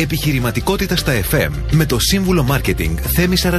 [0.00, 3.50] Επιχειρηματικότητα στα FM με το σύμβουλο Μάρκετινγκ Θέμη 41.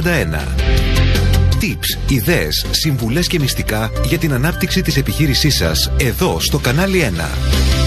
[1.60, 7.81] Tips, ιδέες, συμβουλές και μυστικά για την ανάπτυξη της επιχείρησής σας εδώ στο κανάλι 1.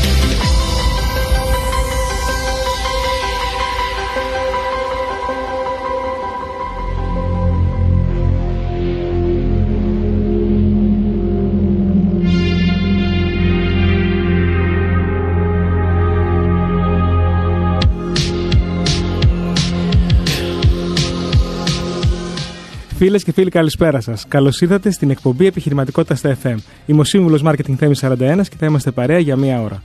[22.97, 24.25] Φίλες και φίλοι, καλησπέρα σας.
[24.27, 26.55] Καλώς ήρθατε στην εκπομπή Επιχειρηματικότητας στα FM.
[26.85, 29.83] Είμαι ο σύμβουλος Marketing Θέμης 41 και θα είμαστε παρέα για μία ώρα.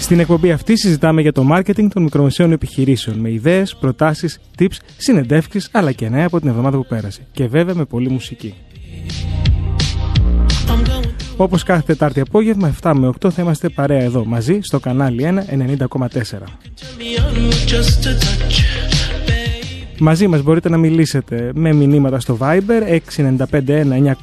[0.00, 5.68] Στην εκπομπή αυτή συζητάμε για το marketing των μικρομεσαίων επιχειρήσεων με ιδέες, προτάσεις, tips, συνεντεύξεις
[5.72, 7.26] αλλά και νέα από την εβδομάδα που πέρασε.
[7.32, 8.54] Και βέβαια με πολλή μουσική.
[11.42, 15.86] Όπως κάθε Τετάρτη απόγευμα, 7 με 8 θα είμαστε παρέα εδώ μαζί στο κανάλι 1
[15.98, 16.06] 90,4.
[19.98, 23.00] Μαζί μας μπορείτε να μιλήσετε με μηνύματα στο Viber
[23.38, 24.14] 6951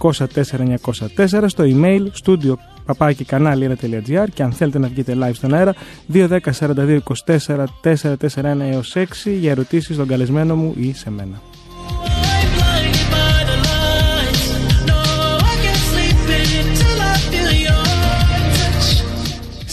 [1.16, 2.54] 904 στο email studio
[2.86, 5.76] παπάκι κανάλι 1.gr και αν θέλετε να βγείτε live στον αέρα
[6.14, 9.04] 210 42 24 441 έως 6
[9.40, 11.49] για ερωτήσεις στον καλεσμένο μου ή σε μένα.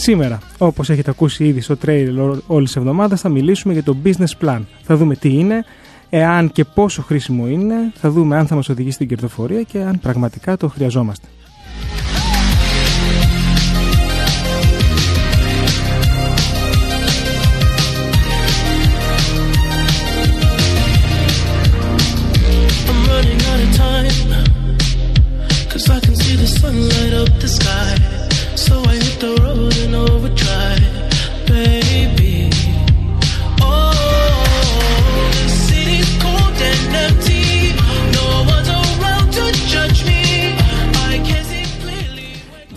[0.09, 4.45] Σήμερα, όπως έχετε ακούσει ήδη στο trailer όλης της εβδομάδας, θα μιλήσουμε για το business
[4.45, 4.61] plan.
[4.83, 5.63] Θα δούμε τι είναι,
[6.09, 9.99] εάν και πόσο χρήσιμο είναι, θα δούμε αν θα μας οδηγήσει στην κερδοφορία και αν
[9.99, 11.27] πραγματικά το χρειαζόμαστε.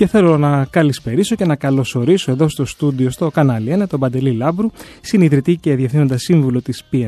[0.00, 4.32] Και θέλω να καλησπερίσω και να καλωσορίσω εδώ στο στούντιο στο κανάλι 1 τον Παντελή
[4.32, 7.06] Λάμπρου, συνειδητή και διευθύνοντας σύμβουλο της PI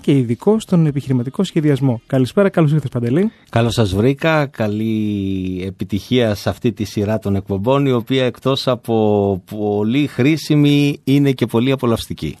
[0.00, 2.00] και ειδικό στον επιχειρηματικό σχεδιασμό.
[2.06, 3.32] Καλησπέρα, καλώς ήρθατε, Παντελή.
[3.50, 4.46] Καλώς σας βρήκα.
[4.46, 11.32] Καλή επιτυχία σε αυτή τη σειρά των εκπομπών, η οποία εκτός από πολύ χρήσιμη είναι
[11.32, 12.36] και πολύ απολαυστική.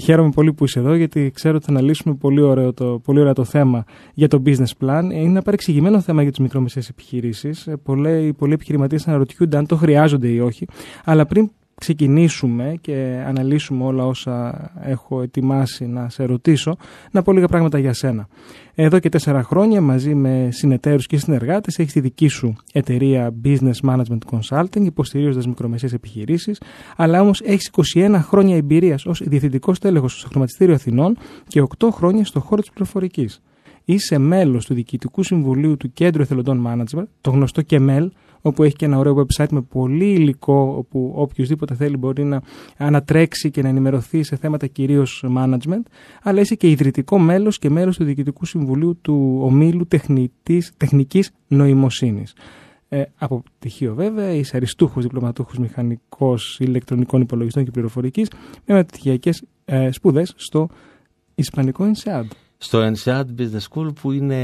[0.00, 3.32] Χαίρομαι πολύ που είσαι εδώ γιατί ξέρω ότι θα αναλύσουμε πολύ, ωραίο το, πολύ ωραίο
[3.32, 5.02] το θέμα για το business plan.
[5.02, 7.66] Είναι ένα παρεξηγημένο θέμα για τις μικρομεσαίες επιχειρήσεις.
[7.66, 10.66] Ε, πολλοί, πολλοί επιχειρηματίες αναρωτιούνται αν το χρειάζονται ή όχι.
[11.04, 16.76] Αλλά πριν ξεκινήσουμε και αναλύσουμε όλα όσα έχω ετοιμάσει να σε ρωτήσω,
[17.10, 18.28] να πω λίγα πράγματα για σένα.
[18.74, 23.80] Εδώ και τέσσερα χρόνια μαζί με συνεταίρους και συνεργάτες έχεις τη δική σου εταιρεία Business
[23.82, 26.60] Management Consulting υποστηρίζοντας μικρομεσαίες επιχειρήσεις
[26.96, 31.16] αλλά όμως έχεις 21 χρόνια εμπειρίας ως διευθυντικός τέλεχος στο Χρηματιστήριο Αθηνών
[31.48, 33.40] και 8 χρόνια στο χώρο της πληροφορικής.
[33.90, 38.08] Είσαι μέλος του Διοικητικού Συμβουλίου του Κέντρου Εθελοντών Management, το γνωστό KEMEL,
[38.42, 42.42] όπου έχει και ένα ωραίο website με πολύ υλικό, όπου οποιοδήποτε θέλει μπορεί να
[42.76, 45.82] ανατρέξει και να ενημερωθεί σε θέματα κυρίως management,
[46.22, 49.86] αλλά είσαι και ιδρυτικό μέλος και μέλος του Διοικητικού Συμβουλίου του Ομίλου
[50.76, 52.34] Τεχνικής Νοημοσύνης.
[52.88, 58.30] Ε, από πτυχίο βέβαια, είσαι αριστούχος διπλωματούχος μηχανικός ηλεκτρονικών υπολογιστών και πληροφορικής
[58.66, 60.68] με μεταπτυχιακές ε, σπουδές στο
[61.34, 62.24] Ισπανικό INSEAD.
[62.58, 64.36] Στο INSEAD Business School που είναι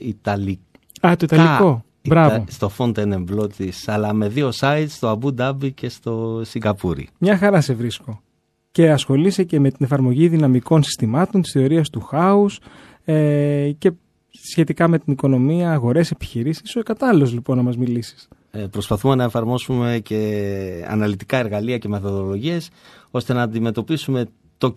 [0.00, 0.62] Ιταλικό.
[1.00, 1.84] Α, το Ιταλικό.
[2.08, 2.44] Μπράβο.
[2.48, 7.08] στο Fontainebleau της, αλλά με δύο sites στο Abu Dhabi και στο Σιγκαπούρι.
[7.18, 8.22] Μια χαρά σε βρίσκω.
[8.70, 12.60] Και ασχολείσαι και με την εφαρμογή δυναμικών συστημάτων, της θεωρίας του χάους
[13.04, 13.92] ε, και
[14.30, 16.62] σχετικά με την οικονομία, αγορές, επιχειρήσεις.
[16.64, 18.28] Είσαι ο κατάλληλος λοιπόν να μας μιλήσεις.
[18.50, 22.70] Ε, προσπαθούμε να εφαρμόσουμε και αναλυτικά εργαλεία και μεθοδολογίες
[23.10, 24.26] ώστε να αντιμετωπίσουμε
[24.58, 24.72] το,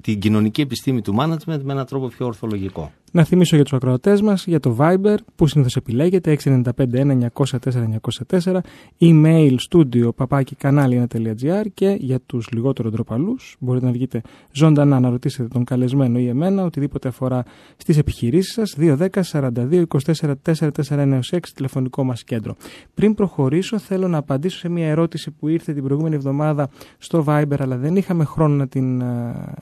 [0.00, 2.92] την κοινωνική επιστήμη του management με έναν τρόπο πιο ορθολογικό.
[3.12, 8.58] Να θυμίσω για τους ακροατές μας για το Viber που συνήθως επιλέγεται 695-1904-904,
[9.00, 14.20] email studio παπάκι κανάλι1.gr και για τους λιγότερο ντροπαλούς μπορείτε να βγείτε
[14.52, 17.42] ζωντανά να ρωτήσετε τον καλεσμένο ή εμένα οτιδήποτε αφορά
[17.76, 21.20] στις επιχειρήσεις σας 210-42-24-441-6
[21.54, 22.56] τηλεφωνικό μας κέντρο.
[22.94, 27.56] Πριν προχωρήσω, θέλω να απαντήσω σε μια ερώτηση που ήρθε την προηγούμενη εβδομάδα στο Viber
[27.58, 29.04] αλλά δεν είχαμε χρόνο να την uh,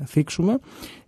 [0.05, 0.59] θίξουμε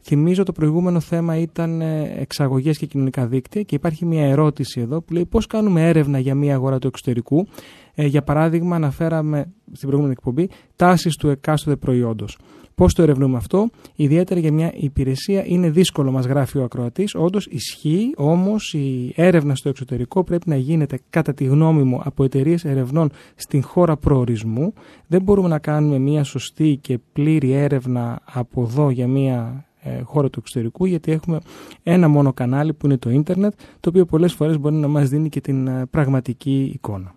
[0.02, 5.00] Θυμίζω το προηγούμενο θέμα ήταν ε, εξαγωγές και κοινωνικά δίκτυα και υπάρχει μια ερώτηση εδώ
[5.00, 7.46] που λέει πώς κάνουμε έρευνα για μια αγορά του εξωτερικού.
[7.94, 12.38] Ε, για παράδειγμα αναφέραμε στην προηγούμενη εκπομπή τάσεις του εκάστοτε προϊόντος.
[12.74, 17.14] Πώς το ερευνούμε αυτό, ιδιαίτερα για μια υπηρεσία είναι δύσκολο, μας γράφει ο ακροατής.
[17.14, 22.24] Όντως ισχύει, όμως η έρευνα στο εξωτερικό πρέπει να γίνεται, κατά τη γνώμη μου, από
[22.24, 24.72] εταιρείες ερευνών στην χώρα προορισμού.
[25.06, 30.30] Δεν μπορούμε να κάνουμε μια σωστή και πλήρη έρευνα από εδώ για μια ε, χώρα
[30.30, 31.40] του εξωτερικού, γιατί έχουμε
[31.82, 35.28] ένα μόνο κανάλι που είναι το ίντερνετ, το οποίο πολλές φορές μπορεί να μας δίνει
[35.28, 37.14] και την ε, πραγματική εικόνα.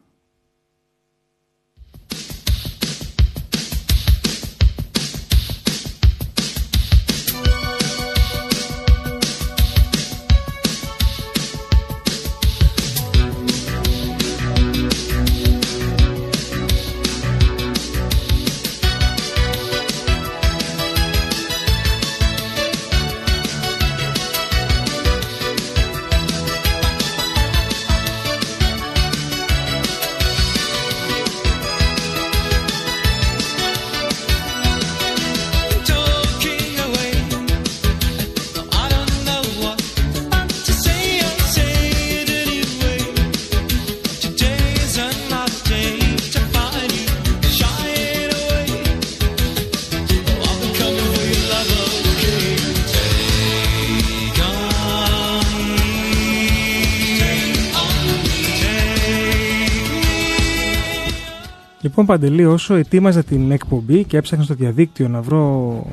[62.03, 65.85] Λοιπόν, Παντελή, όσο ετοίμαζα την εκπομπή και έψαχνα στο διαδίκτυο να βρω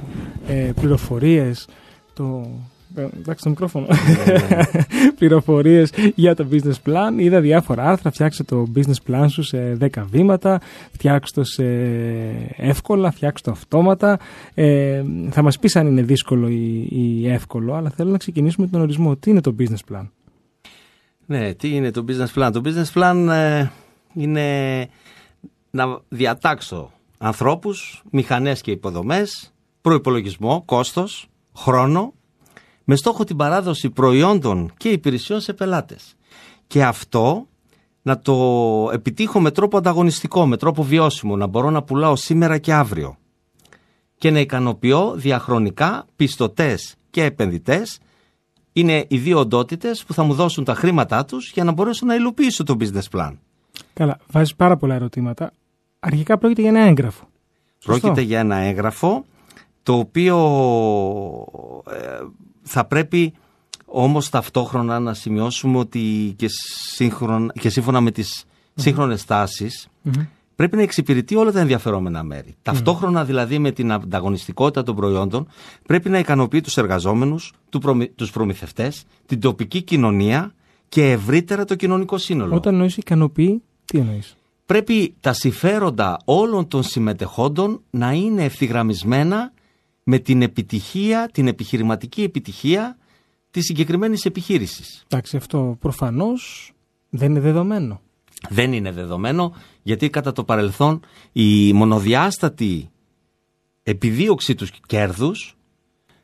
[0.48, 1.68] ε, πληροφορίες.
[2.14, 2.46] Το...
[2.94, 3.86] Ε, εντάξει, το μικρόφωνο.
[5.18, 7.18] πληροφορίες για το business plan.
[7.18, 8.10] Είδα διάφορα άρθρα.
[8.10, 10.60] Φτιάξε το business plan σου σε 10 βήματα.
[10.92, 11.64] Φτιάξε το σε
[12.56, 13.10] εύκολα.
[13.10, 14.18] Φτιάξε το αυτόματα.
[14.54, 18.80] Ε, θα μας πεις αν είναι δύσκολο ή, ή εύκολο, αλλά θέλω να ξεκινήσουμε τον
[18.80, 19.16] ορισμό.
[19.16, 20.08] Τι είναι το business plan;
[21.26, 23.66] Ναι, τι είναι το business plan; Το business plan ε,
[24.14, 24.88] είναι
[25.70, 32.12] να διατάξω ανθρώπους, μηχανές και υποδομές, προϋπολογισμό, κόστος, χρόνο,
[32.84, 36.14] με στόχο την παράδοση προϊόντων και υπηρεσιών σε πελάτες.
[36.66, 37.46] Και αυτό
[38.02, 38.34] να το
[38.92, 43.16] επιτύχω με τρόπο ανταγωνιστικό, με τρόπο βιώσιμο, να μπορώ να πουλάω σήμερα και αύριο.
[44.18, 47.98] Και να ικανοποιώ διαχρονικά πιστωτές και επενδυτές
[48.72, 52.14] είναι οι δύο οντότητες που θα μου δώσουν τα χρήματά τους για να μπορέσω να
[52.14, 53.32] υλοποιήσω το business plan.
[53.92, 55.52] Καλά, βάζεις πάρα πολλά ερωτήματα.
[56.00, 57.28] Αρχικά πρόκειται για ένα έγγραφο.
[57.84, 59.24] Πρόκειται για ένα έγγραφο
[59.82, 60.36] το οποίο
[61.90, 62.26] ε,
[62.62, 63.32] θα πρέπει
[63.84, 66.46] όμως ταυτόχρονα να σημειώσουμε ότι και,
[67.60, 68.82] και σύμφωνα με τις mm-hmm.
[68.82, 69.24] σύγχρονες
[70.56, 72.54] πρέπει να εξυπηρετεί όλα τα ενδιαφερόμενα μέρη.
[72.62, 75.48] Ταυτόχρονα δηλαδή με την ανταγωνιστικότητα των προϊόντων
[75.86, 77.52] πρέπει να ικανοποιεί τους εργαζόμενους,
[78.14, 80.54] τους προμηθευτές, την τοπική κοινωνία
[80.88, 82.54] και ευρύτερα το κοινωνικό σύνολο.
[82.54, 84.36] Όταν εννοείς ικανοποιεί, τι εννοείς;
[84.70, 89.52] Πρέπει τα συμφέροντα όλων των συμμετεχόντων να είναι ευθυγραμμισμένα
[90.02, 92.96] με την επιτυχία, την επιχειρηματική επιτυχία
[93.50, 95.04] της συγκεκριμένης επιχείρησης.
[95.08, 96.72] Εντάξει, αυτό προφανώς
[97.08, 98.00] δεν είναι δεδομένο.
[98.48, 101.00] Δεν είναι δεδομένο γιατί κατά το παρελθόν
[101.32, 102.90] η μονοδιάστατη
[103.82, 105.56] επιδίωξη τους κέρδους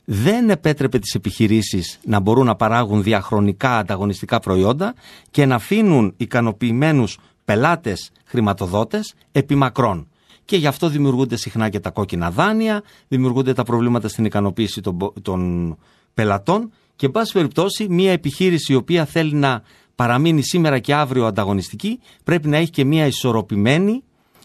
[0.04, 4.94] δεν επέτρεπε τις επιχειρήσεις να μπορούν να παράγουν διαχρονικά ανταγωνιστικά προϊόντα
[5.30, 10.08] και να αφήνουν ικανοποιημένους πελάτες χρηματοδότες επιμακρών.
[10.44, 14.80] Και γι' αυτό δημιουργούνται συχνά και τα κόκκινα δάνεια, δημιουργούνται τα προβλήματα στην ικανοποίηση
[15.22, 15.76] των,
[16.14, 19.62] πελατών και, εν πάση περιπτώσει, μια επιχείρηση η οποία θέλει να
[19.94, 24.02] παραμείνει σήμερα και αύριο ανταγωνιστική πρέπει να έχει και μια ισορροπημένη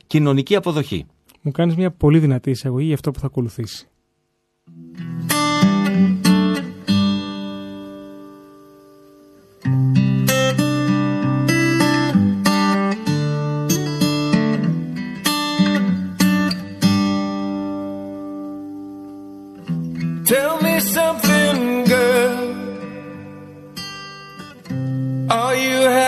[0.08, 1.06] κοινωνική αποδοχή.
[1.42, 3.86] Μου κάνεις μια πολύ δυνατή εισαγωγή για αυτό που θα ακολουθήσει.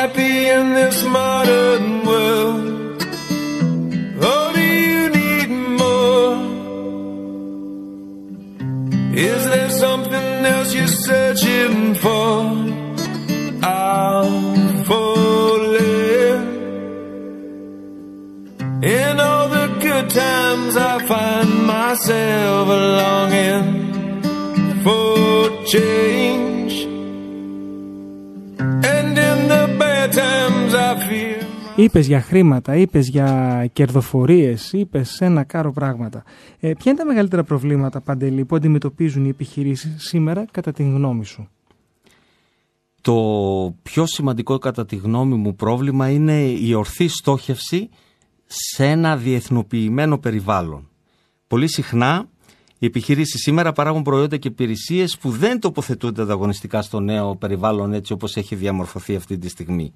[0.04, 3.02] happy in this modern world?
[4.30, 5.50] Or do you need
[5.82, 6.34] more?
[9.32, 12.32] Is there something else you're searching for?
[13.64, 16.42] I'm falling.
[18.84, 22.68] In all the good times, I find myself
[23.00, 23.68] longing
[24.84, 26.53] for change.
[31.75, 36.24] Είπες για χρήματα, είπες για κερδοφορίες, είπες ένα κάρο πράγματα.
[36.60, 41.25] Ε, ποια είναι τα μεγαλύτερα προβλήματα, Παντελή, που αντιμετωπίζουν οι επιχειρήσεις σήμερα, κατά τη γνώμη
[41.25, 41.50] σου;
[43.01, 43.15] Το
[43.84, 47.89] πιο σημαντικό κατά τη γνώμη μου πρόβλημα είναι η ορθή στόχευση
[48.46, 50.89] σε ένα διεθνοποιημένο περιβάλλον.
[51.48, 52.30] Πολύ συχνά
[52.80, 58.13] οι επιχειρήσεις σήμερα παράγουν προϊόντα και υπηρεσίες που δεν τοποθετούνται ανταγωνιστικά στο νέο περιβάλλον έτσι
[58.13, 59.94] όπως έχει διαμορφωθεί αυτή τη στιγμή.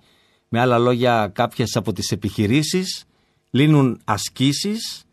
[0.49, 3.05] Με άλλα λόγια, κάποιες από τις επιχειρήσεις
[3.51, 5.03] λύνουν ασκήσεις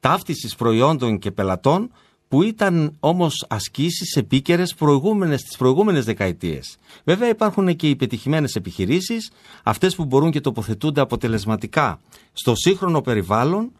[0.00, 1.90] ταύτισης προϊόντων και πελατών
[2.28, 6.76] που ήταν όμως ασκήσεις επίκαιρες προηγούμενες, τις προηγούμενες δεκαετίες.
[7.04, 9.30] Βέβαια υπάρχουν και οι πετυχημένες επιχειρήσεις,
[9.62, 12.00] αυτές που μπορούν και τοποθετούνται αποτελεσματικά
[12.32, 13.72] στο σύγχρονο περιβάλλον,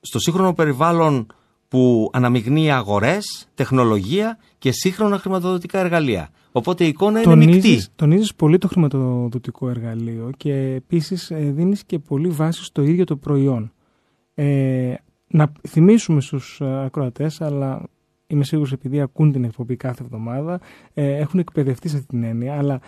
[0.00, 1.26] στο σύγχρονο περιβάλλον
[1.68, 6.30] που αναμειγνύει αγορές, τεχνολογία και σύγχρονα χρηματοδοτικά εργαλεία.
[6.58, 7.82] Οπότε η εικόνα είναι μεικτή.
[7.96, 13.16] Τονίζεις πολύ το χρηματοδοτικό εργαλείο και επίσης ε, δίνεις και πολύ βάση στο ίδιο το
[13.16, 13.72] προϊόν.
[14.34, 14.94] Ε,
[15.26, 17.82] να θυμίσουμε στους ε, ακροατές, αλλά
[18.26, 20.60] είμαι σίγουρος επειδή ακούν την εκπομπή κάθε εβδομάδα,
[20.94, 22.80] ε, έχουν εκπαιδευτεί σε αυτή την έννοια, αλλά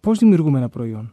[0.00, 1.12] πώς δημιουργούμε ένα προϊόν;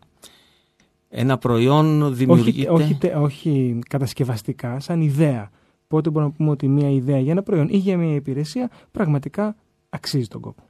[1.09, 2.69] Ένα προϊόν δημιουργείται...
[2.69, 5.49] Όχι, όχι, όχι κατασκευαστικά, σαν ιδέα.
[5.87, 9.55] Πότε μπορούμε να πούμε ότι μια ιδέα για ένα προϊόν ή για μια υπηρεσία πραγματικά
[9.89, 10.63] αξίζει τον κόπο.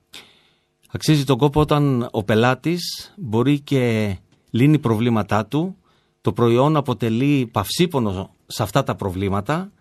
[0.95, 4.15] Αξίζει τον κόπο όταν ο πελάτης μπορεί και
[4.49, 5.77] λύνει προβλήματά του,
[6.21, 9.71] το προϊόν αποτελεί παυσίπονο σε αυτά τα προβλήματα,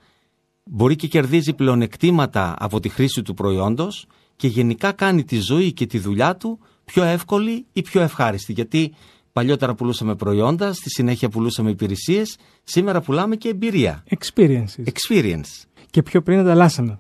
[0.65, 4.07] μπορεί και κερδίζει πλεονεκτήματα από τη χρήση του προϊόντος
[4.37, 8.53] και γενικά κάνει τη ζωή και τη δουλειά του πιο εύκολη ή πιο ευχάριστη.
[8.53, 8.95] Γιατί
[9.33, 14.05] παλιότερα πουλούσαμε προϊόντα, στη συνέχεια πουλούσαμε υπηρεσίες, σήμερα πουλάμε και εμπειρία.
[14.11, 14.85] Experiences.
[14.85, 15.65] Experience.
[15.91, 16.99] Και πιο πριν ανταλλάσσαμε.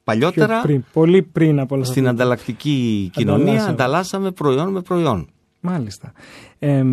[0.00, 5.28] Και παλιότερα, πριν, πολύ πριν από όλα στην ανταλλακτική κοινωνία, ανταλλάσσαμε προϊόν με προϊόν.
[5.60, 6.12] Μάλιστα.
[6.58, 6.84] Ε,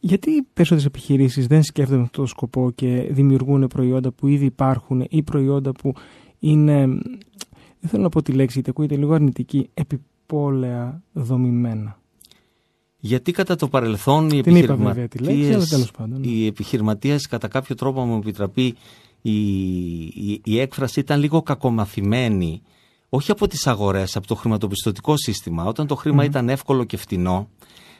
[0.00, 5.06] γιατί οι περισσότερες επιχειρήσεις δεν σκέφτονται αυτό το σκοπό και δημιουργούν προϊόντα που ήδη υπάρχουν
[5.08, 5.92] ή προϊόντα που
[6.38, 6.86] είναι,
[7.80, 11.98] δεν θέλω να πω τη λέξη γιατί ακούγεται λίγο αρνητική, επιπόλαια δομημένα.
[13.00, 16.26] Γιατί κατά το παρελθόν οι επιχειρηματίες, ναι.
[16.26, 18.74] οι επιχειρηματίες κατά κάποιο τρόπο μου επιτραπεί
[19.30, 22.62] η, η, η έκφραση ήταν λίγο κακομαθημένη
[23.08, 25.64] όχι από τις αγορές, από το χρηματοπιστωτικό σύστημα.
[25.64, 27.48] Όταν το χρημα ήταν εύκολο και φτηνό,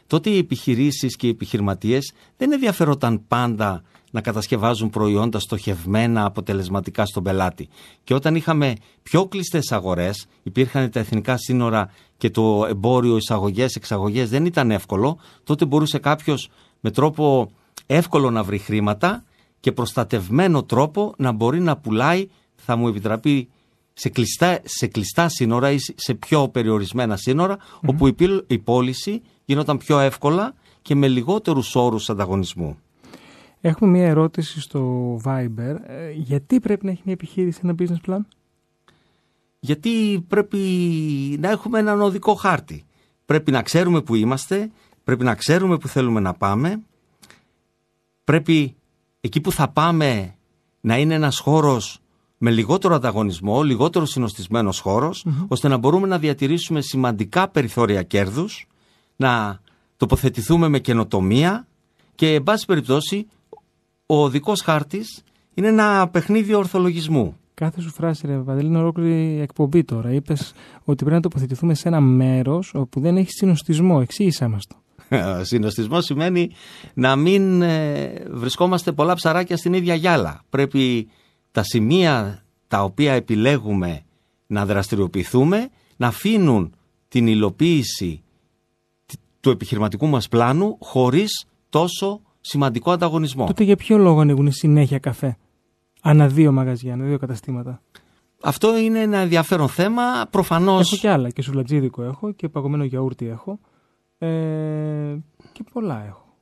[0.06, 7.22] τότε οι επιχειρήσεις και οι επιχειρηματίες δεν ενδιαφερόταν πάντα να κατασκευάζουν προϊόντα στοχευμένα αποτελεσματικά στον
[7.22, 7.68] πελάτη.
[8.04, 14.44] Και όταν είχαμε πιο κλειστές αγορές, υπήρχαν τα εθνικά σύνορα και το εμπόριο εισαγωγέ-εξαγωγέ δεν
[14.44, 16.48] ήταν εύκολο, τότε μπορούσε κάποιος
[16.80, 17.50] με τρόπο
[17.86, 19.24] εύκολο να βρει χρήματα
[19.60, 23.48] και προστατευμένο τρόπο να μπορεί να πουλάει, θα μου επιτραπεί,
[23.92, 27.18] σε κλειστά, σε κλειστά σύνορα ή σε πιο περιορισμένα
[27.86, 28.14] όπου η,
[28.46, 32.78] η πώληση γινόταν πιο εύκολα και με λιγότερους όρους ανταγωνισμού.
[33.60, 35.76] Έχουμε μία ερώτηση στο Viber.
[35.86, 38.20] Ε, γιατί πρέπει να έχει μια επιχείρηση ένα business plan?
[39.60, 40.58] Γιατί πρέπει
[41.40, 42.84] να έχουμε έναν οδικό χάρτη.
[43.24, 44.70] Πρέπει να ξέρουμε που είμαστε,
[45.04, 46.82] πρέπει να ξέρουμε που θέλουμε να πάμε,
[48.24, 48.76] πρέπει
[49.20, 50.34] εκεί που θα πάμε
[50.80, 52.00] να είναι ένας χώρος
[52.38, 54.82] με λιγότερο ανταγωνισμό, λιγότερο συνοστισμένος
[55.48, 58.66] ώστε να μπορούμε να διατηρήσουμε σημαντικά περιθώρια κέρδους,
[59.16, 59.60] να
[59.96, 61.66] τοποθετηθούμε με καινοτομία
[62.14, 63.26] και, εν πάση περιπτώσει,
[64.06, 65.22] ο οδικό χάρτης
[65.54, 67.36] είναι ένα παιχνίδι ορθολογισμού.
[67.54, 70.12] Κάθε σου φράση, ρε Παντελή, είναι ολόκληρη εκπομπή τώρα.
[70.12, 70.52] Είπες
[70.84, 73.98] ότι πρέπει να τοποθετηθούμε σε ένα μέρος όπου δεν έχει συνοστισμό.
[74.02, 74.76] Εξήγησέ μας το.
[75.42, 76.50] Συνοστισμός σημαίνει
[76.94, 80.44] να μην ε, βρισκόμαστε πολλά ψαράκια στην ίδια γυάλα.
[80.50, 81.08] Πρέπει
[81.52, 84.02] τα σημεία τα οποία επιλέγουμε
[84.46, 86.74] να δραστηριοποιηθούμε να αφήνουν
[87.08, 88.22] την υλοποίηση
[89.40, 93.46] του επιχειρηματικού μας πλάνου χωρίς τόσο σημαντικό ανταγωνισμό.
[93.46, 95.36] Τότε για ποιο λόγο ανοίγουν συνέχεια καφέ;
[96.02, 97.82] Ανά δύο μαγαζιά, ανά δύο καταστήματα.
[98.42, 100.02] Αυτό είναι ένα ενδιαφέρον θέμα.
[100.30, 100.92] Προφανώς.
[100.92, 101.30] Έχω και άλλα.
[101.30, 103.58] Και σουλατζίδικο έχω και παγωμένο γιαούρτι έχω.
[104.18, 105.16] Ε,
[105.52, 106.36] και πολλά έχω.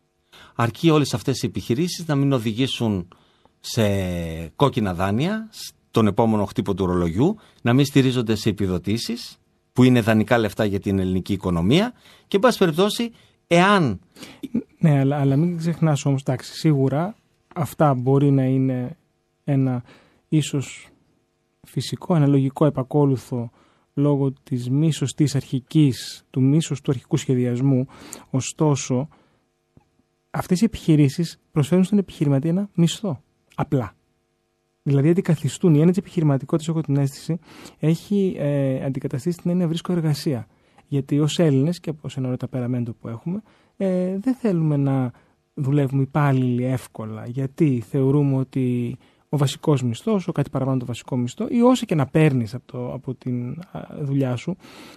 [0.55, 3.09] Αρκεί όλες αυτές οι επιχειρήσεις να μην οδηγήσουν
[3.61, 3.83] σε
[4.49, 9.39] κόκκινα δάνεια στον επόμενο χτύπο του ρολογιού, να μην στηρίζονται σε επιδοτήσεις
[9.73, 11.93] που είναι δανεικά λεφτά για την ελληνική οικονομία
[12.29, 13.13] και, εν πάση περιπτώσει,
[13.47, 14.01] εάν.
[14.79, 17.17] Ναι, αλλά, αλλά μην ξεχνάς όμως, εντάξει, σίγουρα
[17.55, 18.97] αυτά μπορεί να είναι
[19.45, 19.83] ένα
[20.29, 20.89] ίσως
[21.63, 23.51] φυσικό, ένα λογικό επακόλουθο
[23.97, 27.87] λόγω της μη σωστή αρχικής, του μη σωστού αρχικού σχεδιασμού.
[28.31, 29.09] Ωστόσο,
[30.31, 33.23] αυτές οι επιχειρήσεις προσφέρουν στον επιχειρηματή ένα μισθό.
[33.55, 33.95] Απλά.
[34.83, 35.71] Δηλαδή αντικαθιστούν.
[35.71, 37.39] Η έννοια της επιχειρηματικότητας, έχω την αίσθηση,
[37.79, 40.47] έχει ε, αντικαταστήσει την έννοια βρίσκω εργασία.
[40.87, 43.43] Γιατί ως Έλληνες και από ένα ωραίο ταπεραμέντο που έχουμε,
[43.77, 45.13] ε, δεν θέλουμε να
[45.55, 48.97] δουλεύουμε υπάλληλοι εύκολα, γιατί θεωρούμε ότι
[49.29, 52.91] ο βασικός μισθός, ο κάτι παραπάνω το βασικό μισθό, ή όσο και να παίρνεις από,
[52.95, 53.55] από τη
[54.01, 54.57] δουλειά σου,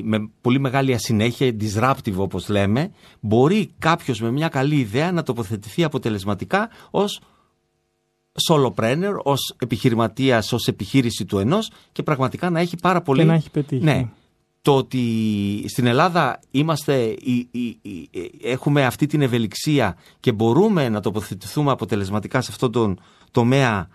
[0.03, 5.83] με πολύ μεγάλη ασυνέχεια, disruptive όπως λέμε, μπορεί κάποιος με μια καλή ιδέα να τοποθετηθεί
[5.83, 7.21] αποτελεσματικά ως
[8.47, 13.19] solopreneur, ως επιχειρηματίας, ως επιχείρηση του ενός και πραγματικά να έχει πάρα πολύ.
[13.19, 13.83] Και να έχει πετύχει.
[13.83, 14.07] Ναι.
[14.61, 15.03] Το ότι
[15.67, 17.15] στην Ελλάδα είμαστε,
[18.43, 22.99] έχουμε αυτή την ευελιξία και μπορούμε να τοποθετηθούμε αποτελεσματικά σε αυτόν τον
[23.31, 23.87] τομέα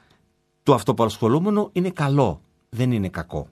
[0.62, 3.49] του αυτοπαρασχολούμενου είναι καλό, δεν είναι κακό.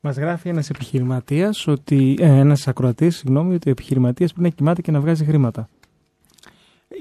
[0.00, 4.80] Μας γράφει ένας επιχειρηματίας, ότι, ε, ένας ακροατής, συγγνώμη, ότι ο επιχειρηματίας πρέπει να κοιμάται
[4.80, 5.68] και να βγάζει χρήματα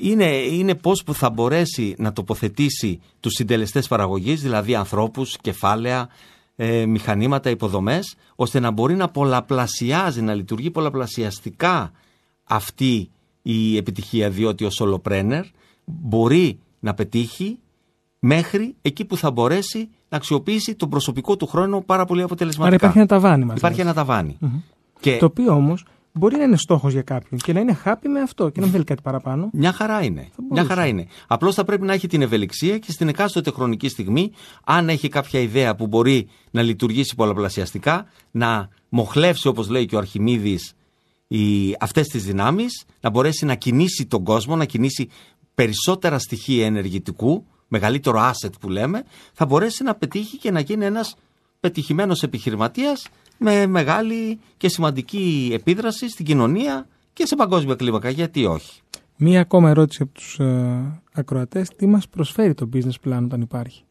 [0.01, 6.09] είναι, είναι πώς που θα μπορέσει να τοποθετήσει τους συντελεστές παραγωγής, δηλαδή ανθρώπους, κεφάλαια,
[6.55, 11.91] ε, μηχανήματα, υποδομές, ώστε να μπορεί να πολλαπλασιάζει, να λειτουργεί πολλαπλασιαστικά
[12.43, 13.09] αυτή
[13.41, 15.43] η επιτυχία, διότι ο solopreneur
[15.85, 17.59] μπορεί να πετύχει
[18.19, 22.67] μέχρι εκεί που θα μπορέσει να αξιοποιήσει τον προσωπικό του χρόνο πάρα πολύ αποτελεσματικά.
[22.67, 23.57] Άρα υπάρχει ένα ταβάνι μας.
[23.57, 24.37] Υπάρχει ένα ταβάνι.
[24.99, 25.17] Και...
[25.17, 25.85] Το οποίο όμως
[26.17, 28.71] μπορεί να είναι στόχος για κάποιον και να είναι happy με αυτό και να μην
[28.71, 29.49] θέλει κάτι παραπάνω.
[29.53, 30.27] Μια χαρά είναι.
[30.49, 31.07] Μια χαρά είναι.
[31.27, 34.31] Απλώς θα πρέπει να έχει την ευελιξία και στην εκάστοτε χρονική στιγμή,
[34.63, 39.97] αν έχει κάποια ιδέα που μπορεί να λειτουργήσει πολλαπλασιαστικά, να μοχλεύσει, όπως λέει και ο
[39.97, 40.73] Αρχιμίδης,
[41.79, 45.09] αυτές τις δυνάμεις, να μπορέσει να κινήσει τον κόσμο, να κινήσει
[45.55, 51.15] περισσότερα στοιχεία ενεργητικού, μεγαλύτερο asset που λέμε, θα μπορέσει να πετύχει και να γίνει ένας
[51.59, 58.09] πετυχημένος επιχειρηματίας με μεγάλη και σημαντική επίδραση στην κοινωνία και σε παγκόσμια κλίμακα.
[58.09, 58.81] Γιατί όχι;
[59.17, 61.69] Μία ακόμα ερώτηση από τους ε, ακροατές.
[61.75, 63.83] Τι μας προσφέρει το business plan όταν υπάρχει;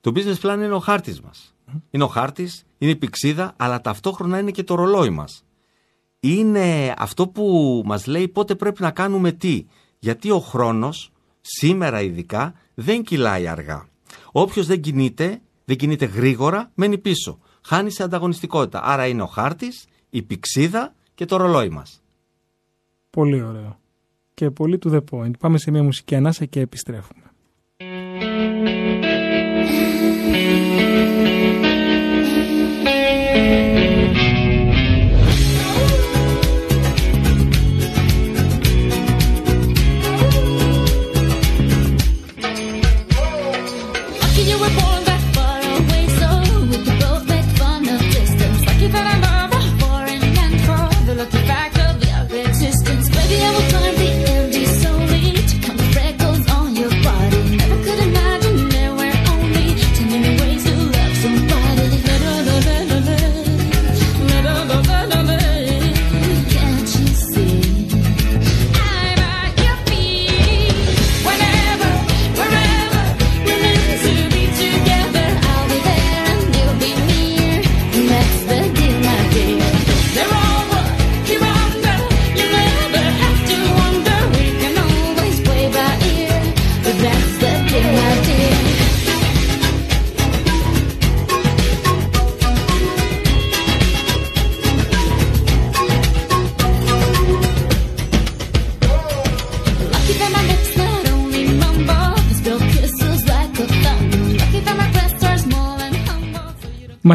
[0.00, 1.54] Το business plan είναι ο χάρτης μας.
[1.90, 5.44] Είναι ο χάρτης, είναι η πηξίδα, αλλά ταυτόχρονα είναι και το ρολόι μας.
[6.20, 9.66] Είναι αυτό που μας λέει πότε πρέπει να κάνουμε τι.
[9.98, 13.88] Γιατί ο χρόνος, σήμερα ειδικά, δεν κυλάει αργά.
[14.32, 17.38] Όποιος δεν κινείται, δεν κινείται γρήγορα, μένει πίσω
[17.68, 18.82] χάνει σε ανταγωνιστικότητα.
[18.84, 22.02] Άρα είναι ο χάρτης, η πηξίδα και το ρολόι μας.
[23.10, 23.78] Πολύ ωραίο.
[24.34, 25.38] Και πολύ to the point.
[25.38, 27.27] Πάμε σε μια μουσική ανάσα και επιστρέφουμε.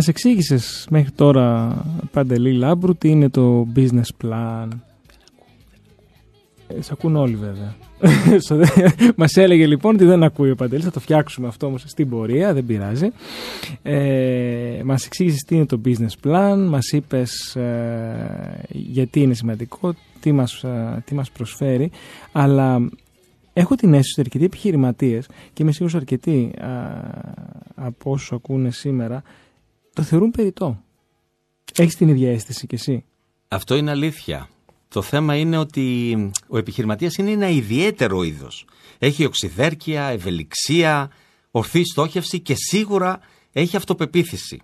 [0.04, 1.76] Μας εξήγησες μέχρι τώρα,
[2.12, 4.68] Παντελή Λάμπρου, τι είναι το business plan.
[6.68, 7.76] Ε, σ' ακούν όλοι βέβαια.
[9.16, 10.86] Μας έλεγε λοιπόν ότι δεν ακούει ο Παντελής.
[10.86, 13.08] Θα το φτιάξουμε αυτό όμως στην πορεία, δεν πειράζει.
[13.82, 20.32] Ε, μας εξήγησες τι είναι το business plan, μας είπες ε, γιατί είναι σημαντικό, τι
[20.32, 21.92] μας ε, τι μας προσφέρει.
[22.32, 22.90] Αλλά
[23.54, 26.66] έχω την αίσθηση ότι αρκετοί επιχειρηματίες και είμαι σίγουρος αρκετοί ε,
[27.76, 29.24] από όσους ακούνε σήμερα
[29.94, 30.84] το θεωρούν περιττό.
[31.76, 33.06] Έχεις την ίδια αίσθηση κι εσύ;
[33.48, 34.50] Αυτό είναι αλήθεια.
[34.88, 36.16] Το θέμα είναι ότι
[36.48, 38.66] ο επιχειρηματίας είναι ένα ιδιαίτερο είδος.
[39.00, 41.12] Έχει οξυδέρκεια, ευελιξία,
[41.52, 43.20] ορθή στόχευση και σίγουρα
[43.52, 44.62] έχει αυτοπεποίθηση.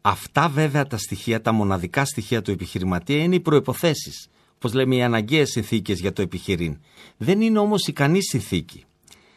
[0.00, 4.28] Αυτά βέβαια τα στοιχεία, τα μοναδικά στοιχεία του επιχειρηματία είναι οι προϋποθέσεις.
[4.54, 6.80] Όπως λέμε οι αναγκαίες συνθήκες για το επιχειρήν.
[7.16, 8.84] Δεν είναι όμως ικανή συνθήκη.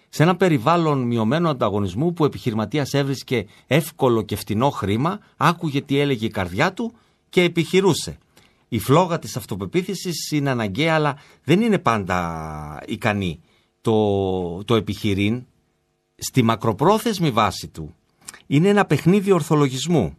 [0.09, 5.99] Σε ένα περιβάλλον μειωμένου ανταγωνισμού που ο επιχειρηματίας έβρισκε εύκολο και φτηνό χρήμα, άκουγε τι
[5.99, 6.93] έλεγε η καρδιά του
[7.29, 8.17] και επιχειρούσε
[8.69, 13.39] η φλόγα της αυτοπεποίθησης είναι αναγκαία αλλά δεν είναι πάντα ικανή.
[13.81, 15.45] Το, το επιχειρήν
[16.15, 17.95] στη μακροπρόθεσμη βάση του
[18.47, 20.17] είναι ένα παιχνίδι ορθολογισμού.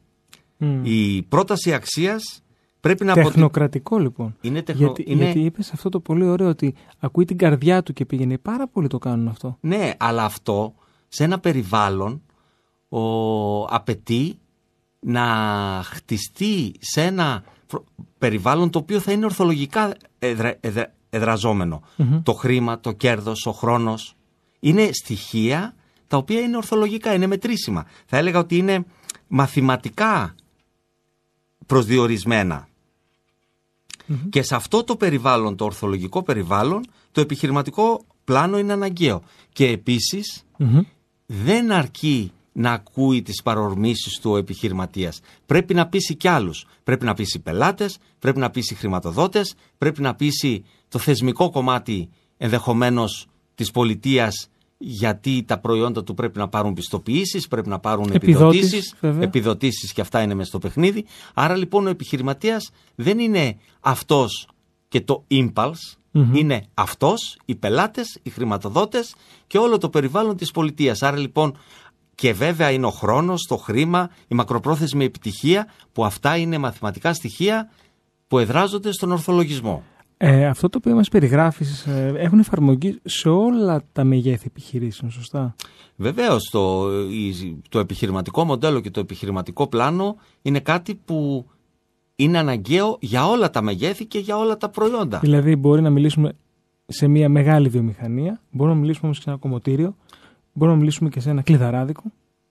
[0.82, 2.42] Η πρόταση αξίας
[2.80, 3.14] πρέπει να...
[3.14, 4.36] Τεχνοκρατικό λοιπόν.
[4.40, 4.86] Είναι τεχνο...
[4.86, 5.24] γιατί, είναι...
[5.24, 8.38] γιατί είπες αυτό το πολύ ωραίο ότι ακούει την καρδιά του και πήγαινε.
[8.38, 9.56] Πάρα πολύ το κάνουν αυτό.
[9.60, 10.74] Ναι, αλλά αυτό
[11.08, 12.22] σε ένα περιβάλλον
[12.88, 14.38] ο, απαιτεί
[15.00, 15.24] να
[15.84, 17.44] χτιστεί σε ένα
[18.18, 19.94] περιβάλλον το οποίο θα είναι ορθολογικά
[21.10, 21.82] εδραζομενο
[22.22, 24.16] Το χρήμα, το κέρδος, ο χρόνος.
[24.60, 25.74] Είναι στοιχεία
[26.06, 27.86] τα οποία είναι ορθολογικά, είναι μετρήσιμα.
[28.06, 28.84] Θα έλεγα ότι είναι
[29.28, 30.34] μαθηματικά
[31.66, 32.68] προσδιορισμένα.
[34.30, 39.22] Και σε αυτό το περιβάλλον, το ορθολογικό περιβάλλον, το επιχειρηματικό πλάνο είναι αναγκαίο.
[39.52, 40.44] Και επισης
[41.26, 45.20] δεν αρκεί να ακούει τις παρορμήσεις του ο επιχειρηματίας.
[45.46, 46.66] Πρέπει να πείσει κι άλλους.
[46.82, 53.26] Πρέπει να πείσει πελάτες, πρέπει να πείσει χρηματοδότες, πρέπει να πείσει το θεσμικό κομμάτι ενδεχομένως
[53.54, 54.48] της πολιτείας
[54.82, 60.22] γιατί τα προϊόντα του πρέπει να πάρουν πιστοποιήσεις, πρέπει να πάρουν επιδοτήσεις, επιδοτήσεις και αυτά
[60.22, 61.04] είναι μέσα στο παιχνίδι.
[61.34, 64.48] Άρα λοιπόν ο επιχειρηματίας δεν είναι αυτός
[64.88, 65.96] και το impulse,
[66.32, 69.14] είναι αυτός, οι πελάτες, οι χρηματοδότες
[69.46, 71.02] και όλο το περιβάλλον της πολιτείας.
[71.02, 71.56] Άρα λοιπόν
[72.14, 77.70] και βέβαια είναι ο χρόνος, το χρήμα, η μακροπρόθεσμη επιτυχία που αυτά είναι μαθηματικά στοιχεία
[78.28, 79.84] που εδράζονται στον ορθολογισμό.
[80.22, 85.54] Ε, αυτό το οποίο μας περιγράφεις ε, έχουν εφαρμογή σε όλα τα μεγέθη επιχειρήσεων, σωστά;
[85.96, 86.88] Βεβαίως, το,
[87.68, 91.46] το επιχειρηματικό μοντέλο και το επιχειρηματικό πλάνο είναι κάτι που
[92.16, 95.18] είναι αναγκαίο για όλα τα μεγέθη και για όλα τα προϊόντα.
[95.18, 96.32] Δηλαδή μπορεί να μιλήσουμε
[96.86, 99.96] σε μια μεγάλη βιομηχανία, μπορούμε να μιλήσουμε όμως σε ένα κομμωτήριο,
[100.52, 102.02] Μπορούμε να μιλήσουμε και σε ένα κλειδαράδικο.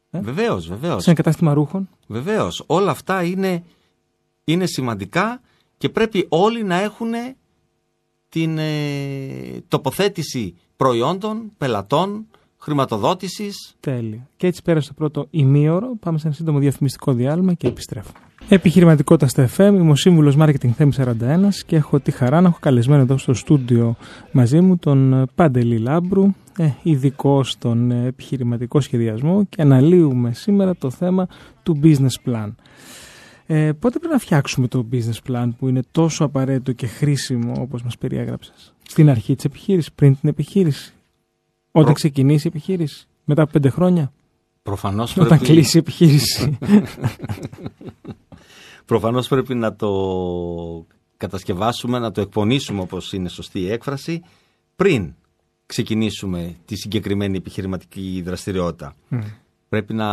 [0.09, 1.03] Ε; Βεβαίως, βεβαίως.
[1.03, 1.89] Σε ένα κατάστημα ρούχων.
[2.07, 2.63] Βεβαίως.
[2.67, 3.63] Όλα αυτά είναι,
[4.43, 5.41] είναι σημαντικά
[5.77, 7.13] και πρέπει όλοι να έχουν
[8.29, 8.65] την ε,
[9.67, 12.25] τοποθέτηση προϊόντων, πελατών,
[12.57, 13.75] χρηματοδότησης.
[13.79, 14.27] Τέλεια.
[14.37, 15.95] Και έτσι πέρασε το πρώτο ημίωρο.
[15.99, 18.19] Πάμε σε ένα σύντομο διαφημιστικό διάλειμμα και επιστρέφουμε.
[18.49, 21.13] Επιχειρηματικότητα στα FM, είμαι ο σύμβουλος Marketing Theme 41
[21.65, 23.95] και έχω τη χαρά να έχω καλεσμένο εδώ στο στούντιο
[24.31, 26.25] μαζί μου τον Παντελή Λάμπρου,
[26.57, 31.27] ε, ειδικό στον ε, επιχειρηματικό σχεδιασμό και αναλύουμε σήμερα το θέμα
[31.63, 32.49] του business plan.
[33.51, 37.83] Ε, πότε πρέπει να φτιάξουμε το business plan που είναι τόσο απαραίτητο και χρήσιμο όπως
[37.83, 40.93] μας περιέγραψες; Στην αρχή της επιχείρησης, πριν την επιχείρηση;
[41.71, 44.11] Όταν ξεκινήσει η επιχείρηση, μετά από πέντε χρόνια;
[44.63, 45.45] Προφανώς Όταν πρέπει...
[45.45, 46.57] κλείσει η επιχείρηση;
[48.85, 49.89] Προφανώς πρέπει να το
[51.17, 54.21] κατασκευάσουμε, να το εκπονήσουμε όπως είναι σωστή η έκφραση,
[54.75, 55.13] πριν
[55.65, 58.95] ξεκινήσουμε τη συγκεκριμένη επιχειρηματική δραστηριότητα.
[59.69, 60.07] Πρέπει να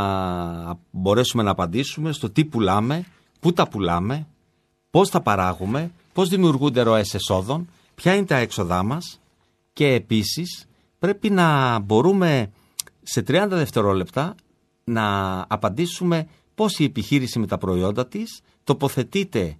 [0.90, 3.04] μπορέσουμε να απαντήσουμε στο τι πουλάμε,
[3.46, 4.26] πού τα πουλάμε,
[4.90, 9.20] πώς τα παράγουμε, πώς δημιουργούνται ροές εσόδων, ποια είναι τα έξοδά μας
[9.72, 10.66] και επίσης
[10.98, 12.50] πρέπει να μπορούμε
[13.02, 14.34] σε 30 δευτερόλεπτα
[14.84, 19.56] να απαντήσουμε πώς η επιχείρηση με τα προϊόντα της τοποθετείται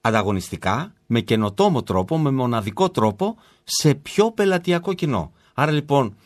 [0.00, 5.32] ανταγωνιστικά, με καινοτόμο τρόπο, με μοναδικό τρόπο, σε πιο πελατειακό κοινό.
[5.54, 6.16] Άρα λοιπόν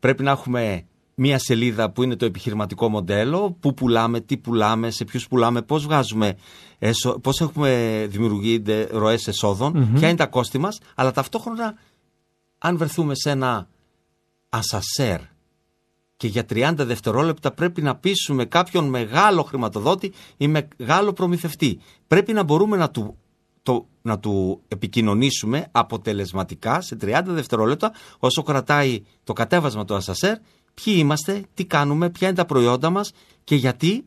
[0.00, 0.84] πρέπει να έχουμε
[1.18, 5.84] μία σελίδα που είναι το επιχειρηματικό μοντέλο, πού πουλάμε, τι πουλάμε, σε ποιους πουλάμε, πώς
[5.84, 6.36] βγάζουμε,
[7.20, 9.30] πώς έχουμε δημιουργείται ροές
[9.94, 11.74] ποια είναι τα κόστη μας, αλλά ταυτόχρονα
[12.58, 13.68] αν βρεθούμε σε ένα
[14.48, 15.20] ασασέρ
[16.16, 21.80] και για 30 δευτερόλεπτα πρέπει να πείσουμε κάποιον μεγάλο χρηματοδότη ή μεγάλο προμηθευτή.
[22.06, 23.18] Πρέπει να μπορούμε να του,
[23.62, 30.36] το, να του επικοινωνήσουμε αποτελεσματικά σε 30 δευτερόλεπτα όσο κρατάει το κατέβασμα του ασασέρ
[30.84, 33.12] ποιοι είμαστε, τι κάνουμε, ποια είναι τα προϊόντα μας
[33.44, 34.04] και γιατί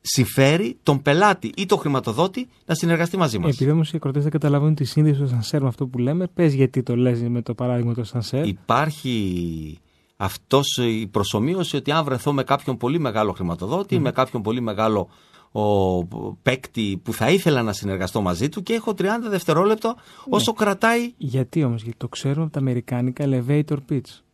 [0.00, 3.54] συμφέρει τον πελάτη ή τον χρηματοδότη να συνεργαστεί μαζί μας.
[3.54, 6.54] Επειδή όμως οι ακροτές δεν καταλαβαίνουν τη σύνδεση του σανσέρ με αυτό που λέμε, πες
[6.54, 8.46] γιατί το λες με το παράδειγμα του σανσέρ.
[8.46, 9.78] Υπάρχει
[10.16, 15.08] αυτός η προσωμείωση ότι αν βρεθώ με κάποιον πολύ μεγάλο χρηματοδότη, με κάποιον πολύ μεγάλο
[15.52, 16.04] ο
[16.42, 19.94] παίκτη που θα ήθελα να συνεργαστώ μαζί του και έχω 30 δευτερόλεπτο
[20.28, 21.12] όσο κρατάει.
[21.16, 24.25] Γιατί όμως, γιατί το ξέρουμε από τα αμερικάνικα elevator pitch.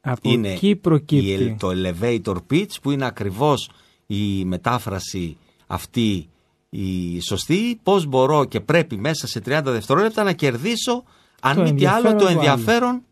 [0.00, 1.26] Από Είναι εκεί προκύπτει.
[1.44, 3.70] η- το elevator pitch που είναι ακριβώς
[4.06, 5.36] η μετάφραση
[5.66, 6.28] αυτή
[6.70, 7.80] η σωστή.
[7.82, 11.04] Πώς μπορώ και πρέπει μέσα σε 30 δευτερόλεπτα να κερδίσω
[11.40, 12.50] αν Το μη τι άλλο το ενδιαφέρον του άλλου.
[12.50, 13.02] ενδιαφέρον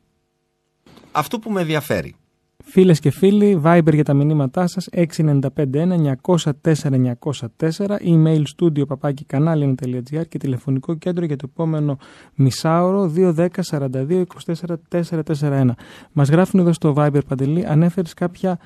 [1.12, 2.14] αυτού που με ενδιαφέρει.
[2.70, 5.02] Φίλες και φίλοι, Viber για τα μηνύματά σας 695-904-904,
[8.04, 11.98] email studio παπάκι κανάλι.gr και τηλεφωνικό κέντρο για το επόμενο
[12.35, 15.70] μισάωρο 210-42-24-441.
[16.12, 18.59] Μας γράφουν εδώ στο Viber Παντελή, ανέφερες κάποια.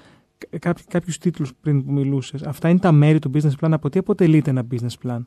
[0.59, 2.43] Κάποιου κάποιους τίτλους πριν που μιλούσες.
[2.43, 3.71] Αυτά είναι τα μέρη του business plan.
[3.73, 5.19] Από τι αποτελείται ένα business plan;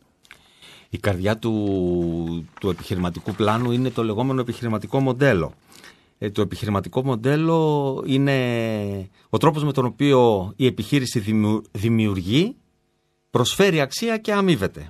[0.90, 1.54] Η καρδιά του,
[2.60, 5.54] του επιχειρηματικού πλάνου είναι το λεγόμενο επιχειρηματικό μοντέλο.
[6.18, 12.56] Ε, το επιχειρηματικό μοντέλο είναι ο τρόπος με τον οποίο η επιχείρηση δημιου- δημιουργεί,
[13.30, 14.90] προσφέρει αξία και αμείβεται.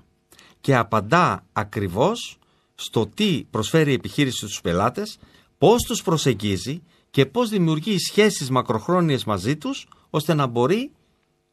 [0.62, 2.38] Και απαντά ακριβώς
[2.76, 5.18] στο τι προσφέρει η επιχείρηση στους πελάτες,
[5.58, 10.92] πώς τους προσεγγίζει και πώς δημιουργεί σχέσεις μακροχρόνιες μαζί τους, ώστε να μπορεί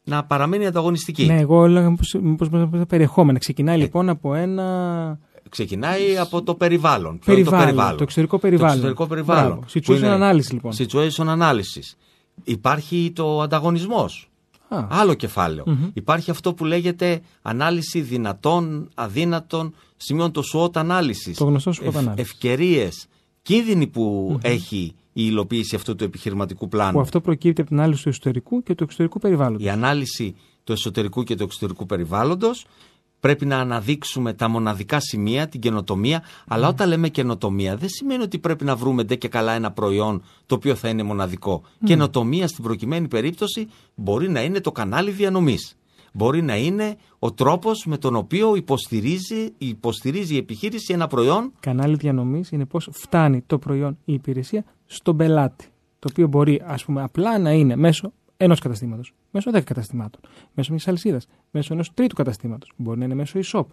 [0.03, 1.25] να παραμένει ανταγωνιστική.
[1.25, 3.39] Ναι, εγώ έλεγα μήπως, μήπως, μήπως περιεχόμενα.
[3.39, 7.19] Ξεκινάει λοιπόν από ένα Ξεκινάει από το περιβάλλον.
[7.19, 8.69] Ποιο είναι περιβάλλον, το, εξωτερικό περιβάλλον.
[8.69, 9.47] Το εξωτερικό περιβάλλον.
[9.47, 9.65] Μπράβο.
[9.65, 10.71] που Situation είναι ανάλυση λοιπόν.
[10.77, 11.95] Situation analysis.
[12.43, 14.29] Υπάρχει το ανταγωνισμός.
[14.67, 15.63] Α, Άλλο κεφάλαιο.
[15.93, 21.37] Υπάρχει αυτό που λέγεται ανάλυση δυνατών, αδύνατων σημείων το SWOT ανάλυσης.
[21.37, 22.21] Το γνωστό SWOT ανάλυση.
[22.21, 23.07] Ευκαιρίες,
[23.41, 26.91] κίνδυνοι που έχει η υλοποίηση αυτού του επιχειρηματικού πλάνου.
[26.91, 29.65] που αυτό προκύπτει από την ανάλυση του εσωτερικού και του εξωτερικού περιβάλλοντος.
[29.65, 32.65] Η ανάλυση του εσωτερικού και του εξωτερικού περιβάλλοντος
[33.23, 36.23] πρέπει να αναδείξουμε τα μοναδικά σημεία, την καινοτομία.
[36.47, 40.23] Αλλά όταν λέμε καινοτομία, δεν σημαίνει ότι πρέπει να βρούμε ντε και καλά ένα προϊόν
[40.45, 41.61] το οποίο θα είναι μοναδικό.
[41.83, 45.77] Καινοτομία στην προκειμένη περίπτωση μπορεί να είναι το κανάλι διανομής.
[46.13, 51.95] Μπορεί να είναι ο τρόπος με τον οποίο υποστηρίζει, υποστηρίζει η επιχείρηση ένα προϊόν Κανάλι
[51.95, 55.67] διανομής είναι πώς φτάνει το προϊόν ή η υπηρεσία στον πελάτη.
[55.99, 60.21] Το οποίο μπορεί ας πούμε απλά να είναι μέσω ενός καταστήματος, μέσω 10 καταστημάτων,
[60.53, 62.71] μέσω μιας αλυσίδας, μέσω ενός τρίτου καταστήματος.
[62.75, 63.65] Μπορεί να είναι μέσω e-shop.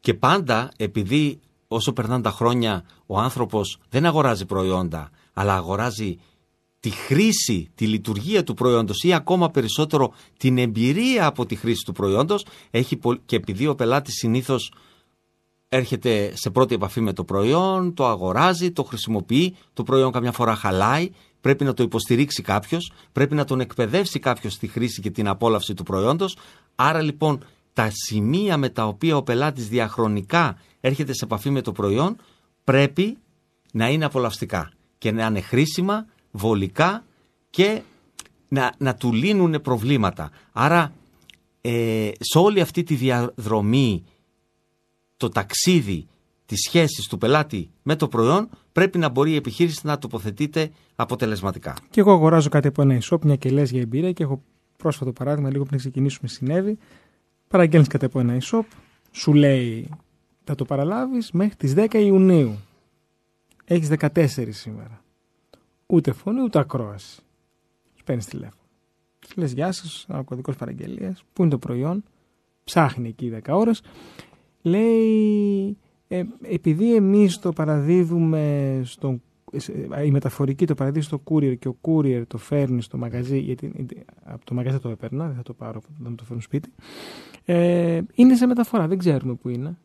[0.00, 6.18] Και πάντα, επειδή όσο περνάνε τα χρόνια ο άνθρωπος δεν αγοράζει προϊόντα, αλλά αγοράζει
[6.80, 11.92] τη χρήση, τη λειτουργία του προϊόντος ή ακόμα περισσότερο την εμπειρία από τη χρήση του
[11.92, 14.72] προϊόντος έχει, πο- και επειδή ο πελάτης συνήθως
[15.68, 20.54] έρχεται σε πρώτη επαφή με το προϊόν, το αγοράζει, το χρησιμοποιεί, το προϊόν καμιά φορά
[20.54, 21.10] χαλάει,
[21.44, 25.74] πρέπει να το υποστηρίξει κάποιος, πρέπει να τον εκπαιδεύσει κάποιος στη χρήση και την απόλαυση
[25.74, 26.36] του προϊόντος.
[26.74, 31.72] Άρα λοιπόν τα σημεία με τα οποία ο πελάτης διαχρονικά έρχεται σε επαφή με το
[31.72, 32.16] προϊόν
[32.64, 33.16] πρέπει
[33.72, 37.04] να είναι απολαυστικά και να είναι χρήσιμα, βολικά
[37.50, 37.82] και
[38.48, 40.30] να, να του λύνουν προβλήματα.
[40.52, 40.92] Άρα
[41.60, 44.04] ε, σε όλη αυτή τη διαδρομή
[45.16, 46.06] το ταξίδι
[46.46, 51.76] της σχέσης του πελάτη με το προϊόν πρέπει να μπορεί η επιχείρηση να τοποθετείται αποτελεσματικά.
[51.90, 54.42] Και εγώ αγοράζω κάτι από ένα e-shop, μια και λες για εμπειρία και έχω
[54.76, 56.78] πρόσφατο παράδειγμα, λίγο πριν ξεκινήσουμε συνέβη.
[57.48, 58.62] Παραγγέλνεις κάτι από ένα e-shop,
[59.10, 59.88] σου λέει
[60.44, 62.58] θα το παραλάβεις μέχρι τις 10 Ιουνίου.
[63.64, 65.02] Έχεις 14 σήμερα.
[65.86, 67.22] Ούτε φωνή ούτε ακρόαση.
[67.96, 68.62] Σου παίρνεις τηλέφωνο.
[69.28, 72.04] Σου λες γεια σας, ο κωδικός παραγγελίας, πού είναι το προϊόν,
[72.64, 73.82] ψάχνει εκεί 10 ώρες.
[74.62, 75.76] Λέει,
[76.18, 79.22] ε, επειδή εμείς το παραδίδουμε στον
[80.04, 83.72] η μεταφορική το παραδείγει στο courier και ο courier το φέρνει στο μαγαζί, γιατί
[84.24, 86.72] από το μαγαζί θα το έπαιρνα, δεν θα το πάρω, θα μου το φέρνω σπίτι.
[87.44, 89.78] Ε, είναι σε μεταφορά, δεν ξέρουμε πού είναι.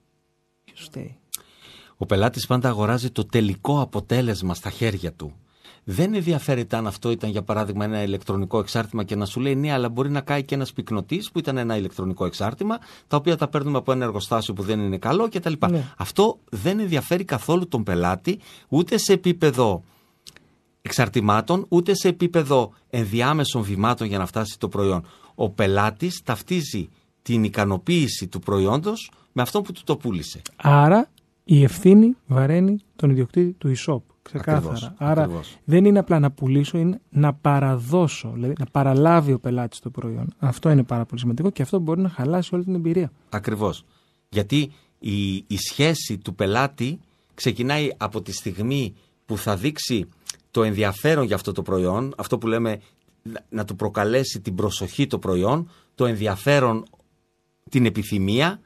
[0.63, 1.17] Ποιος φταίει.
[1.97, 5.33] Ο πελάτης πάντα αγοράζει το τελικό αποτέλεσμα στα χέρια του.
[5.84, 9.73] Δεν ενδιαφέρεται αν αυτό ήταν για παράδειγμα ένα ηλεκτρονικό εξάρτημα και να σου λέει ναι,
[9.73, 12.77] αλλά μπορεί να κάει και ένας πυκνοτής που ήταν ένα ηλεκτρονικό εξάρτημα,
[13.08, 15.53] τα οποία τα παίρνουμε από ένα εργοστάσιο που δεν είναι καλό κτλ.
[15.69, 15.84] Ναι.
[15.97, 19.84] Αυτό δεν ενδιαφέρει καθόλου τον πελάτη ούτε σε επίπεδο
[20.82, 25.05] εξαρτημάτων, ούτε σε επίπεδο ενδιάμεσων βημάτων για να φτάσει το προϊόν.
[25.36, 26.89] Ο πελάτης ταυτίζει
[27.21, 30.41] την ικανοποίηση του προϊόντος με αυτό που του το πούλησε.
[30.55, 31.10] Άρα
[31.43, 34.01] η ευθύνη βαραίνει τον ιδιοκτήτη του e-shop.
[34.33, 34.57] Ξεκάθαρα.
[34.57, 35.57] Ακριβώς, Άρα ακριβώς.
[35.63, 40.33] δεν είναι απλά να πουλήσω, είναι να παραδώσω, δηλαδή να παραλάβει ο πελάτης το προϊόν.
[40.39, 43.11] Αυτό είναι πάρα πολύ σημαντικό και αυτό μπορεί να χαλάσει όλη την εμπειρία.
[43.29, 43.85] Ακριβώς.
[44.29, 46.99] Γιατί η, η σχέση του πελάτη
[47.33, 50.09] ξεκινάει από τη στιγμή που θα δείξει
[50.51, 52.81] το ενδιαφέρον για αυτό το προϊόν, αυτό που λέμε
[53.21, 56.85] να, να του προκαλέσει την προσοχή το προϊόν, το ενδιαφέρον
[57.69, 58.59] την επιθυμία,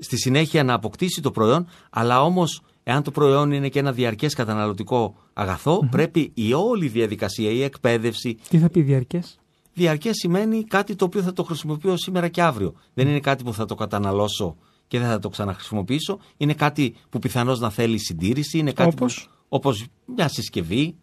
[0.00, 4.34] στη συνέχεια να αποκτήσει το προϊόν, αλλά όμως εάν το προϊόν είναι και ένα διαρκές
[4.34, 5.16] καταναλωτικό
[5.90, 8.38] πρέπει η όλη διαδικασία, η εκπαίδευση...
[8.48, 9.38] Τι θα πει διαρκές;
[9.74, 12.74] Διαρκές σημαίνει κάτι το οποίο θα το χρησιμοποιώ σήμερα και αύριο.
[12.94, 16.18] Δεν είναι κάτι που θα το καταναλώσω και δεν θα το ξαναχρησιμοποιήσω.
[16.36, 18.58] Είναι κάτι που πιθανώς να θέλει συντήρηση.
[18.58, 20.96] Είναι κάτι όπως; όπως μια συσκευή.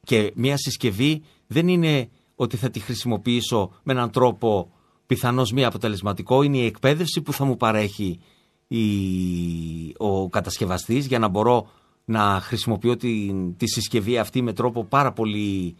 [0.00, 4.72] Και μια συσκευή δεν είναι ότι θα τη χρησιμοποιήσω με έναν τρόπο
[5.06, 6.42] πιθανώς μη αποτελεσματικό.
[6.42, 8.18] Είναι η εκπαίδευση που θα μου παρέχει
[8.68, 8.86] η,
[9.96, 11.68] ο κατασκευαστής για να μπορώ
[12.04, 15.76] να χρησιμοποιώ τη, τη συσκευή αυτή με τρόπο πάρα πολύ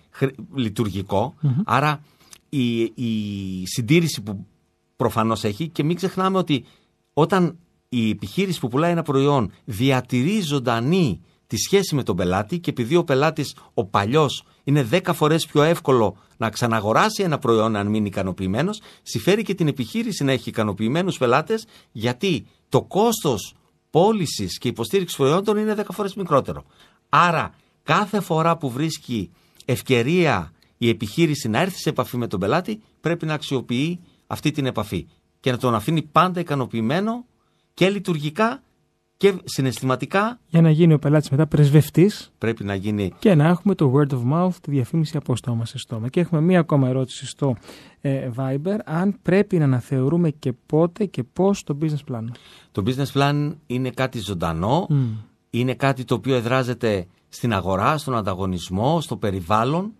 [0.54, 2.04] λειτουργικο Άρα
[2.48, 4.46] η, η συντήρηση που
[4.96, 6.64] προφανώς έχει και μην ξεχνάμε ότι
[7.12, 12.70] όταν η επιχείρηση που πουλάει ένα προϊόν διατηρεί ζωντανή τη σχέση με τον πελάτη και
[12.70, 17.86] επειδή ο πελάτης ο παλιός είναι 10 φορές πιο εύκολο να ξαναγοράσει ένα προϊόν αν
[17.86, 23.54] μείνει ικανοποιημένος, συμφέρει και την επιχείρηση να έχει ικανοποιημένους πελάτες, γιατί το κόστος
[23.90, 26.64] πώλησης και υποστήριξης προϊόντων είναι 10 φορές μικρότερο.
[27.08, 29.30] Άρα, κάθε φορά που βρίσκει
[29.64, 34.66] ευκαιρία η επιχείρηση να έρθει σε επαφή με τον πελάτη, πρέπει να αξιοποιεί αυτή την
[34.66, 35.06] επαφή
[35.40, 37.24] και να τον αφήνει πάντα ικανοποιημένο
[37.74, 38.62] και λειτουργικά
[39.16, 40.40] και συναισθηματικά.
[40.48, 42.32] Για να γίνει ο πελάτης μετά πρεσβευτής.
[42.38, 43.12] Πρέπει να γίνει.
[43.18, 46.08] Και να έχουμε το word of mouth, τη διαφήμιση από στόμα σε στόμα.
[46.08, 47.56] Και έχουμε μία ακόμα ερώτηση στο
[48.00, 48.78] ε, Viber.
[48.84, 52.24] Αν πρέπει να αναθεωρούμε και πότε και πώς το business plan.
[52.72, 54.88] Το business plan είναι κάτι ζωντανό.
[55.50, 59.92] Είναι κάτι το οποίο εδράζεται στην αγορά, στον ανταγωνισμό, στο περιβάλλον,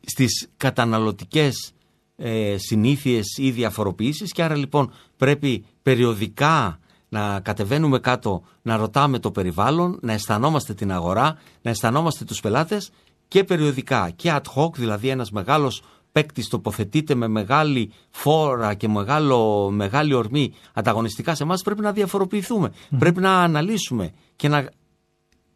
[0.00, 1.72] στις καταναλωτικές
[2.16, 9.30] ε, συνήθειες ή διαφοροποιήσεις και άρα λοιπόν πρέπει περιοδικά να κατεβαίνουμε κάτω, να ρωτάμε το
[9.30, 12.90] περιβάλλον, να αισθανόμαστε την αγορά, να αισθανόμαστε τους πελάτες
[13.28, 19.70] και περιοδικά και ad hoc, δηλαδή ένας μεγάλος παίκτης τοποθετείται με μεγάλη φόρα και μεγάλο,
[19.70, 22.72] μεγάλη ορμή ανταγωνιστικά σε εμάς, πρέπει να διαφοροποιηθούμε.
[22.98, 24.68] Πρέπει να αναλύσουμε και να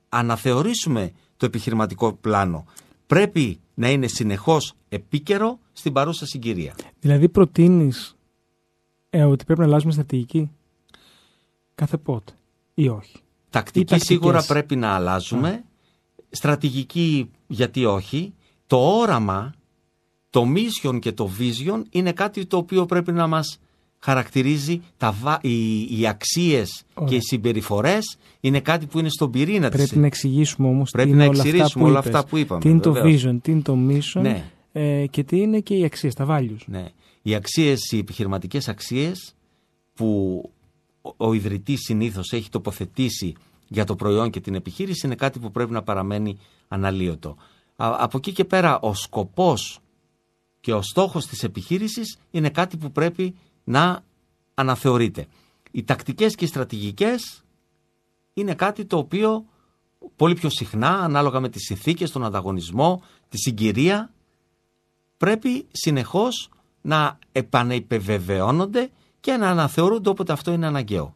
[0.09, 2.65] αναθεωρήσουμε το επιχειρηματικό πλάνο.
[3.07, 6.75] Πρέπει να είναι συνεχώς επίκαιρο στην παρούσα συγκυρία.
[7.01, 8.17] Δηλαδή προτείνεις
[9.11, 10.51] ε, ότι πρέπει να αλλάζουμε στρατηγική;
[11.83, 12.33] Κάθε πότε
[12.75, 13.17] ή όχι.
[13.51, 15.65] Τακτική σίγουρα πρέπει να αλλάζουμε.
[16.31, 18.35] Στρατηγική γιατί όχι.
[18.67, 19.55] Το όραμα,
[20.31, 23.59] το mission και το vision είναι κάτι το οποίο πρέπει να μας
[23.99, 29.89] χαρακτηρίζει τα, οι, οι αξίες και οι συμπεριφορές είναι κάτι που είναι στον πυρήνα πρέπει
[29.89, 29.97] της.
[29.97, 32.61] να εξηγήσουμε όμως πρέπει τι να είναι όλα αυτά, που όλα αυτά που είπαμε.
[32.61, 34.45] Τι είναι το vision, τι είναι το mission ναι.
[34.73, 36.65] ε, και τι είναι και οι αξίες, τα values.
[36.67, 36.85] Ναι.
[37.23, 39.35] Οι αξίες, οι επιχειρηματικές αξίες
[39.95, 40.51] που
[41.17, 43.35] ο ιδρυτής συνήθως έχει τοποθετήσει
[43.69, 46.39] για το προϊόν και την επιχείρηση είναι κάτι που πρέπει να παραμένει
[46.69, 47.37] αναλύωτο.
[47.77, 49.81] Από εκεί και πέρα ο σκοπός
[50.61, 53.35] και ο στόχος της επιχείρησης είναι κάτι που πρέπει
[53.65, 54.05] να
[54.55, 55.27] αναθεωρείται.
[55.71, 57.43] Οι τακτικές και οι στρατηγικές
[58.35, 59.45] είναι κάτι το οποίο
[60.17, 64.13] πολύ πιο συχνά, ανάλογα με τις συνθήκες, τον ανταγωνισμό, τη συγκυρία,
[65.17, 66.49] πρέπει συνεχώς
[66.81, 68.91] να επανεπεβεβαιώνονται
[69.23, 71.15] και να αναθεωρούνται όποτε αυτό είναι αναγκαίο.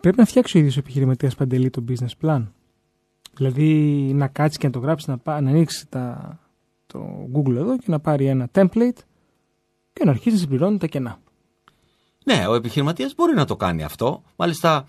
[0.00, 2.46] Πρέπει να φτιάξει ο ίδιος ο επιχειρηματίας παντελή το business plan.
[3.34, 3.72] Δηλαδή
[4.14, 6.38] να κάτσει και να το γράψει, να, να ανοίξει τα,
[6.86, 8.98] το Google εδώ και να πάρει ένα template
[9.92, 11.18] και να αρχίσει να συμπληρώνει τα κενά.
[12.24, 14.22] Ναι, ο επιχειρηματίας μπορεί να το κάνει αυτό.
[14.36, 14.86] Μάλιστα,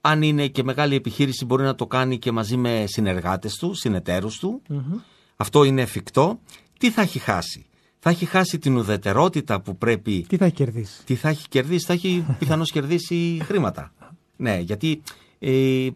[0.00, 4.38] αν είναι και μεγάλη επιχείρηση, μπορεί να το κάνει και μαζί με συνεργάτες του, συνεταίρους
[4.38, 4.62] του.
[5.36, 6.38] Αυτό είναι εφικτό.
[6.78, 7.66] Τι θα έχει χάσει;
[8.04, 10.26] Θα έχει χάσει την ουδετερότητα που πρέπει.
[10.28, 13.92] Τι θα έχει κερδίσει; Τι θα έχει κερδίσει, θα έχει πιθανώς κερδίσει χρήματα.
[14.36, 15.02] Ναι, γιατί
[15.38, 15.88] ε,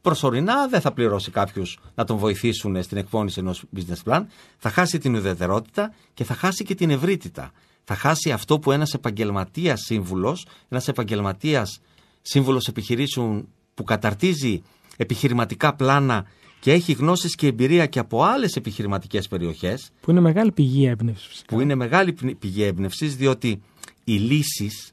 [0.00, 1.62] προσωρινά δεν θα πληρώσει κάποιου
[1.94, 4.24] να τον βοηθήσουν στην εκπόνηση ενός business plan.
[4.58, 7.52] Θα χάσει την ουδετερότητα και θα χάσει και την ευρύτητα.
[7.84, 11.80] Θα χάσει αυτό που ένας επαγγελματίας σύμβουλος, ένας επαγγελματίας
[12.22, 14.62] σύμβουλος επιχειρήσεων που καταρτίζει
[14.96, 16.26] επιχειρηματικά πλάνα
[16.60, 19.90] και έχει γνώσεις και εμπειρία και από άλλες επιχειρηματικές περιοχές.
[20.00, 21.42] Που είναι μεγάλη πηγή έμπνευσης.
[21.46, 23.62] Που είναι μεγάλη πηγή έμπνευσης, διότι
[24.04, 24.92] οι λύσεις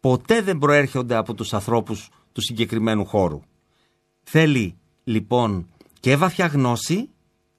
[0.00, 3.40] ποτέ δεν προέρχονται από τους ανθρώπους του συγκεκριμένου χώρου.
[4.22, 5.68] Θέλει λοιπόν
[6.00, 7.08] και βαθιά γνώση,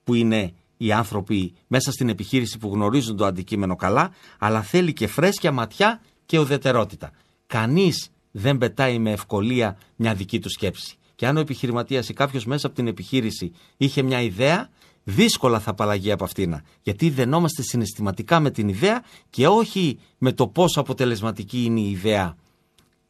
[0.04, 5.06] που είναι οι άνθρωποι μέσα στην επιχείρηση που γνωρίζουν το αντικείμενο καλά, αλλά θέλει και
[5.06, 7.10] φρέσκια ματιά και ουδετερότητα.
[7.46, 10.96] Κανείς δεν πετάει με ευκολία μια δική του σκέψη.
[11.16, 14.68] Και αν ο επιχειρηματίας ή κάποιος μέσα από την επιχείρηση είχε μια ιδέα,
[15.04, 16.56] δύσκολα θα απαλλαγεί από αυτήν.
[16.82, 22.36] Γιατί δενόμαστε συναισθηματικά με την ιδέα και όχι με το πόσο αποτελεσματική είναι η ιδέα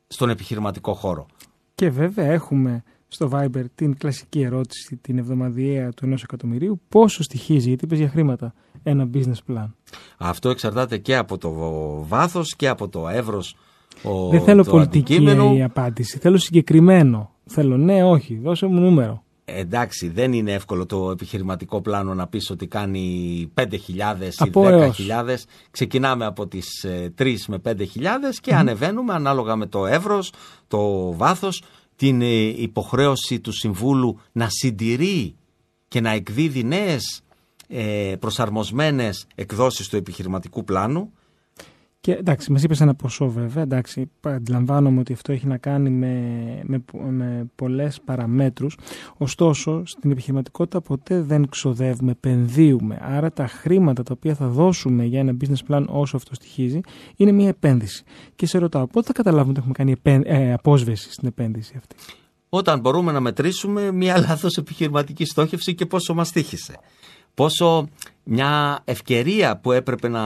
[0.06, 1.26] στον επιχειρηματικό χώρο.
[1.74, 7.68] Και βέβαια έχουμε στο Viber την κλασική ερώτηση, την εβδομαδιαία του ενός εκατομμυρίου, πόσο στοιχίζει,
[7.68, 9.70] γιατί είπες για χρήματα, ένα business plan;
[10.16, 11.52] Αυτό εξαρτάται και από το
[12.08, 13.56] βάθος και από το εύρος
[14.02, 15.64] ο, Δεν θέλω το πολιτική αντικείμενο.
[15.64, 17.30] απάντηση, θέλω συγκεκριμένο.
[17.46, 19.24] Θέλω ναι, όχι, δώσε μου νούμερο.
[19.48, 23.76] Εντάξει, δεν είναι εύκολο το επιχειρηματικό πλάνο να πεις ότι κάνει 5.000 ή
[24.38, 24.68] Από 10.000.
[24.68, 25.44] έως.
[25.70, 27.74] Ξεκινάμε από τις ε, 3 με 5.000
[28.40, 30.32] και ανεβαίνουμε ανάλογα με το εύρος,
[30.68, 31.62] το βάθος,
[31.96, 35.36] την ε, υποχρέωση του Συμβούλου να συντηρεί
[35.88, 37.20] και να εκδίδει νέες
[37.68, 41.12] ε, προσαρμοσμένες εκδόσεις του επιχειρηματικού πλάνου.
[42.06, 43.62] Και εντάξει, μας είπες ένα ποσό βέβαια.
[43.62, 48.78] Εντάξει, αντιλαμβάνομαι ότι αυτό έχει να κάνει με, με, με πολλές παραμέτρους.
[49.16, 52.98] Ωστόσο, στην επιχειρηματικότητα ποτέ δεν ξοδεύουμε, επενδύουμε.
[53.02, 56.80] Άρα τα χρήματα τα οποία θα δώσουμε για ένα business plan όσο αυτό στοιχίζει
[57.16, 58.04] είναι μια επένδυση.
[58.36, 61.96] Και σε ρωτάω, πότε θα καταλάβουμε ότι έχουμε κάνει επέν, ε, απόσβεση στην επένδυση αυτή;
[62.48, 66.78] όταν μπορούμε να μετρήσουμε μια λάθος επιχειρηματική στόχευση και πόσο μας τύχησε.
[67.34, 67.88] Πόσο
[68.28, 70.22] μια ευκαιρία που έπρεπε να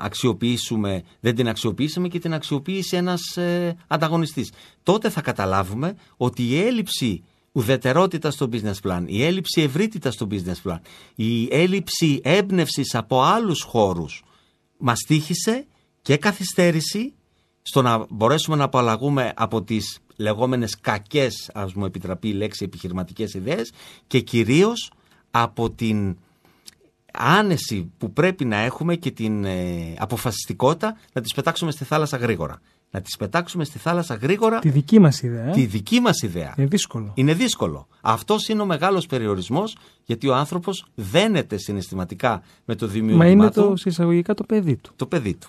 [0.00, 4.52] αξιοποιήσουμε δεν την αξιοποιήσαμε και την αξιοποίησε ένας ε, ανταγωνιστής.
[4.82, 10.70] Τότε θα καταλάβουμε ότι η έλλειψη ουδετερότητα στο business plan, η έλλειψη ευρύτητα στο business
[10.70, 10.78] plan,
[11.14, 14.24] η έλλειψη έμπνευσης από άλλους χώρους
[14.78, 15.66] μας τύχησε
[16.02, 17.14] και καθυστέρηση
[17.62, 23.34] στο να μπορέσουμε να απαλλαγούμε από τις λεγόμενες κακές, ας μου επιτραπεί η λέξη, επιχειρηματικές
[23.34, 23.72] ιδέες
[24.06, 24.92] και κυρίως
[25.30, 26.16] από την
[27.18, 32.60] άνεση που πρέπει να έχουμε και την ε, αποφασιστικότητα να τις πετάξουμε στη θάλασσα γρήγορα.
[32.90, 35.48] Να τις πετάξουμε στη θάλασσα γρήγορα Τη δική μας ιδέα.
[35.48, 35.50] ε.
[35.50, 36.54] τη δική μας ιδέα.
[36.56, 37.10] Είναι δύσκολο.
[37.14, 37.86] Είναι δύσκολο.
[38.00, 43.50] Αυτός είναι ο μεγάλος περιορισμός γιατί ο άνθρωπος δένεται συναισθηματικά με το δημιούργημα Μα είναι
[43.50, 44.92] του το, σε εισαγωγικά το παιδί του.
[44.96, 45.48] το παιδί του.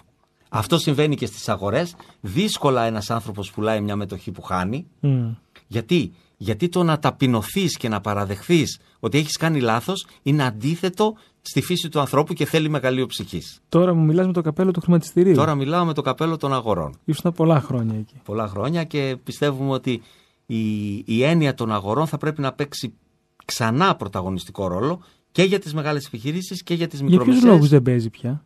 [0.50, 1.96] Αυτό συμβαίνει και στις αγορές.
[2.22, 4.86] Δύσκολα ένας άνθρωπος πουλάει μια μετοχή που χάνει.
[5.00, 5.32] Μμ.
[5.68, 11.16] Γιατί; Γιατί το να ταπεινωθείς και να παραδεχθείς ότι έχεις κάνει λάθος είναι αντίθετο
[11.48, 13.60] στη φύση του ανθρώπου και θέλει μεγαλείο ψυχής.
[13.70, 15.34] Τώρα μου μιλάς με το καπέλο του χρηματιστηρίου.
[15.36, 16.98] Τώρα μιλάω με το καπέλο των αγορών.
[17.06, 18.16] Ήσουν πολλά χρόνια εκεί.
[18.24, 20.02] Πολλά χρόνια και πιστεύουμε ότι
[20.46, 22.94] η, η έννοια των αγορών θα πρέπει να παίξει
[23.46, 27.52] ξανά πρωταγωνιστικό ρόλο και για τις μεγάλες επιχειρήσεις και για τις Για ποιους μικρομεσαίες.
[27.54, 28.44] λόγους δεν παίζει πια;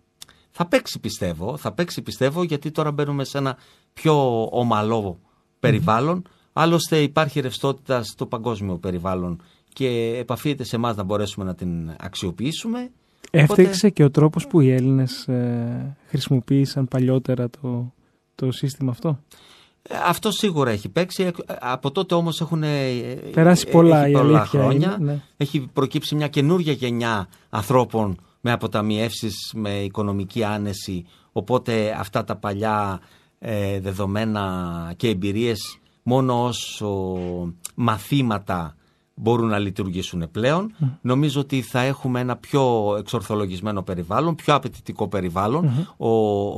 [0.52, 3.58] Θα παίξει πιστεύω, θα παίξει πιστεύω γιατί τώρα μπαίνουμε σε ένα
[3.94, 5.20] πιο ομαλό
[5.60, 6.24] περιβάλλον.
[6.54, 9.42] Άλλωστε υπάρχει ρευστότητα στο παγκόσμιο περιβάλλον
[9.74, 12.92] και επαφείται σε εμάς να μπορέσουμε να την αξιοποιήσουμε.
[13.32, 17.94] Έφταξε και ο τρόπος που οι Έλληνες ε, χρησιμοποίησαν παλιότερα το,
[18.36, 19.20] το σύστημα αυτό;
[19.82, 21.24] Ε, Αυτό σίγουρα έχει παίξει.
[21.24, 22.90] Ε, Από τότε όμως έχουν ε,
[23.34, 24.96] Περάσει ε, πολλά, έχει η πολλά αλήθεια χρόνια.
[25.00, 25.22] είναι, ναι.
[25.38, 31.06] Έχει προκύψει μια καινούργια γενιά ανθρώπων με αποταμιεύσεις, με οικονομική άνεση.
[31.32, 33.00] Οπότε αυτά τα παλιά
[33.40, 37.18] ε, δεδομένα και εμπειρίες μόνο ως ο,
[37.76, 38.76] μαθήματα
[39.22, 40.76] μπορούν να λειτουργήσουν πλέον.
[41.02, 45.88] Νομίζω ότι θα έχουμε ένα πιο εξορθολογισμένο περιβάλλον, πιο απαιτητικό περιβάλλον.
[45.98, 46.10] Ο,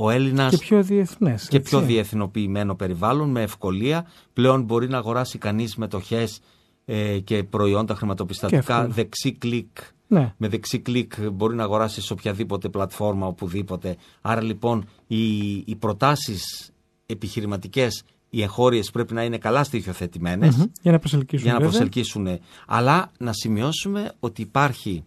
[0.04, 1.48] ο Έλληνας Και πιο διεθνές.
[1.48, 1.70] και έτσι.
[1.70, 4.06] πιο διεθνοποιημένο περιβάλλον με ευκολία.
[4.32, 6.40] Πλέον μπορεί να αγοράσει κανείς μετοχές
[6.84, 8.86] ε, και προϊόντα Και χρηματοπιστωτικά εύκολα.
[8.94, 9.76] δεξί κλικ.
[10.06, 10.34] Ναι.
[10.36, 13.96] Με δεξί κλικ μπορεί να αγοράσει σε οποιαδήποτε πλατφόρμα, οπουδήποτε.
[14.20, 16.70] Άρα λοιπόν οι, οι προτάσεις
[17.06, 18.02] επιχειρηματικές,
[18.34, 20.64] οι εγχώριες πρέπει να είναι καλά στοιχειοθετημένες Μμμ.
[20.82, 21.44] Για να προσελκύσουν.
[21.44, 21.72] για να βέβαια.
[21.72, 22.38] προσελκύσουν.
[22.66, 25.04] Αλλά να σημειώσουμε ότι υπάρχει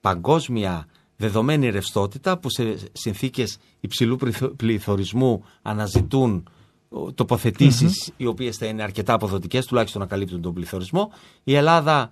[0.00, 0.86] παγκόσμια
[1.16, 6.48] δεδομένη ρευστότητα που σε συνθήκες υψηλού πληθω- πληθωρισμού αναζητούν
[6.88, 11.12] ο, τοποθετήσεις οι οποίες θα είναι αρκετά αποδοτικές, τουλάχιστον να καλύπτουν τον πληθωρισμό.
[11.44, 12.10] Η Ελλάδα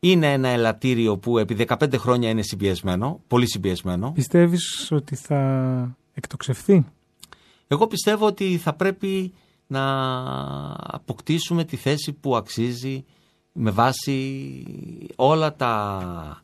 [0.00, 4.12] είναι ένα ελαττήριο που επί 15 χρόνια είναι συμπιεσμένο, πολύ συμπιεσμένο.
[4.12, 6.86] Πιστεύεις ότι θα εκτοξευθεί;
[7.68, 9.32] Εγώ πιστεύω ότι θα πρέπει
[9.70, 9.84] να
[10.76, 13.04] αποκτήσουμε τη θέση που αξίζει
[13.52, 14.64] με βάση
[15.16, 16.42] όλα τα,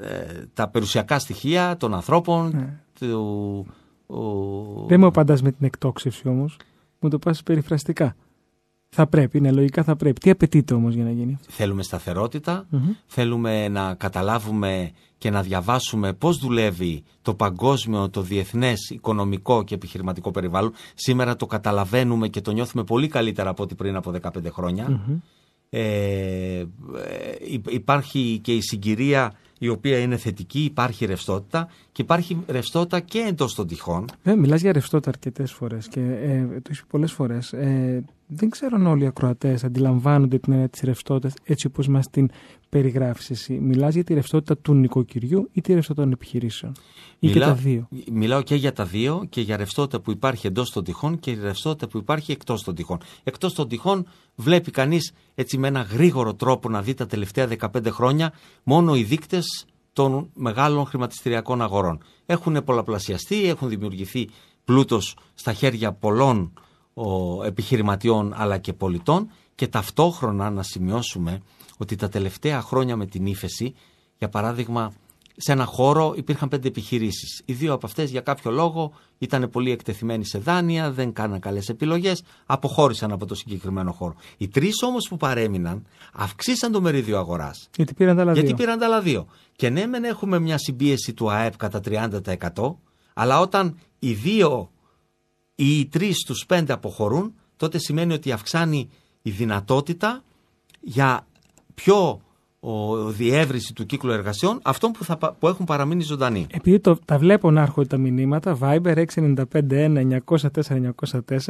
[0.00, 2.50] ε, τα περιουσιακά στοιχεία των ανθρώπων.
[2.54, 2.80] Ναι.
[3.00, 3.66] Του,
[4.06, 6.56] ο- Δεν μου απαντάς με την εκτόξευση όμως.
[7.00, 8.16] Μου το πας περιφραστικά.
[8.90, 10.20] Θα πρέπει, ναι, λογικά θα πρέπει.
[10.20, 12.90] Τι απαιτείται όμως για να γίνει αυτό; Θέλουμε σταθερότητα, Μμμ.
[13.06, 20.30] θέλουμε να καταλάβουμε και να διαβάσουμε πώς δουλεύει το παγκόσμιο, το διεθνές οικονομικό και επιχειρηματικό
[20.30, 20.72] περιβάλλον.
[20.94, 24.88] Σήμερα το καταλαβαίνουμε και το νιώθουμε πολύ καλύτερα από ό,τι πριν από 15 χρόνια.
[24.90, 25.16] Μμμ.
[25.70, 26.66] Ε, ε,
[27.48, 33.18] υ- υπάρχει και η συγκυρία η οποία είναι θετική, υπάρχει ρευστότητα και υπάρχει ρευστότητα και
[33.18, 34.04] εντός των τυχών.
[34.22, 37.52] Ε, μιλάς για ρευστότητα αρκετές φορές και ε, το έχει πολλές φορές.
[37.52, 42.10] Ε, δεν ξέρω αν όλοι οι ακροατές αντιλαμβάνονται την έννοια της ρευστότητας έτσι όπως μας
[42.10, 42.30] την
[42.68, 43.58] περιγράφεις εσύ.
[43.58, 46.72] Μιλάς για τη ρευστότητα του νοικοκυριού ή τη ρευστότητα των επιχειρήσεων;
[47.18, 50.70] Ή και τα δύο; Μιλάω και για τα δύο και για ρευστότητα που υπάρχει εντός
[50.70, 52.98] των τυχών και η ρευστότητα που υπάρχει εκτός των τυχών.
[53.22, 57.86] Εκτός των τυχών βλέπει κανείς έτσι με ένα γρήγορο τρόπο να δει τα τελευταία 15
[57.90, 62.02] χρόνια μόνο οι δείκτες των μεγάλων χρηματιστηριακών αγορών.
[62.26, 64.28] Έχουν πολλαπλασιαστεί, έχουν δημιουργηθεί
[64.64, 66.52] πλούτος στα χέρια πολλών
[66.94, 71.40] ο, επιχειρηματιών αλλά και πολιτών και ταυτόχρονα να σημειώσουμε
[71.78, 73.74] ότι τα τελευταία χρόνια με την ύφεση,
[74.18, 74.92] για παράδειγμα,
[75.40, 77.42] σε ένα χώρο υπήρχαν πέντε επιχειρήσεις.
[77.44, 81.68] Οι δύο από αυτές για κάποιο λόγο ήταν πολύ εκτεθειμένοι σε δάνεια, δεν κάναν καλές
[81.68, 84.14] επιλογές, αποχώρησαν από το συγκεκριμένο χώρο.
[84.36, 87.68] Οι τρεις όμως που παρέμειναν αυξήσαν το μερίδιο αγοράς.
[87.76, 88.56] Γιατί πήραν τα άλλα Γιατί δύο.
[88.56, 89.26] πήραν τα άλλα δύο.
[89.56, 92.74] Και ναι, μεν έχουμε μια συμπίεση του ΑΕΠ κατά 30%,
[93.14, 94.70] αλλά όταν οι δύο
[95.54, 98.90] ή οι τρεις στου πέντε αποχωρούν, τότε σημαίνει ότι αυξάνει
[99.22, 100.22] η δυνατότητα
[100.80, 101.26] για
[101.84, 102.20] πιο
[102.60, 106.46] ο, διεύρυνση του κύκλου εργασιών αυτών που, θα, πα- που έχουν παραμείνει ζωντανοί.
[106.50, 110.90] Επειδή το, τα βλέπω να έρχονται τα μηνύματα, Viber 695 904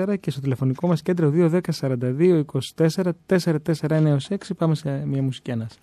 [0.07, 2.43] 904 και στο τηλεφωνικό μας κέντρο 210 42
[2.76, 5.76] 24 441 6 πάμε σε μια μουσική ανάσα.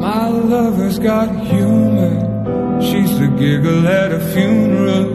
[0.00, 2.67] My lover's got humor.
[2.80, 5.10] She's the giggle at a funeral.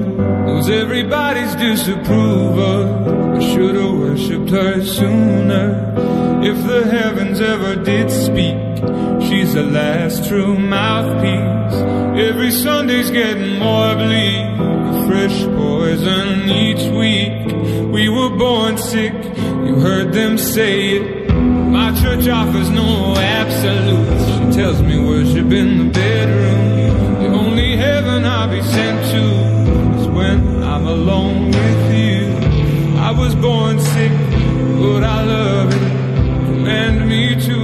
[0.45, 3.35] Knows everybody's disapproval.
[3.35, 5.93] I should have worshipped her sooner.
[6.43, 8.57] If the heavens ever did speak,
[9.25, 11.73] she's the last true mouthpiece.
[12.29, 14.43] Every Sunday's getting more bleak.
[15.07, 17.91] Fresh poison each week.
[17.93, 19.13] We were born sick.
[19.13, 21.33] You heard them say it.
[21.33, 24.25] My church offers no absolutes.
[24.27, 27.22] She tells me worship in the bedroom.
[28.35, 29.23] I'll be sent to
[29.99, 32.21] is when I'm alone with you.
[32.97, 34.11] I was born sick,
[34.81, 35.87] but I love it.
[36.47, 37.62] Command me to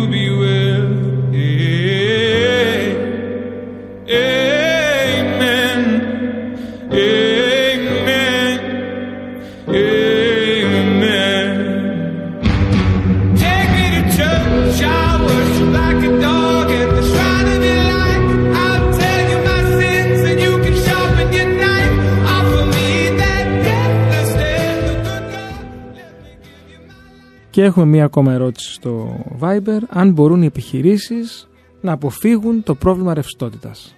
[27.60, 29.80] Και έχουμε μία ακόμα ερώτηση στο Viber.
[29.90, 31.48] Αν μπορούν οι επιχειρήσεις
[31.82, 33.96] να αποφύγουν το πρόβλημα ρευστότητας.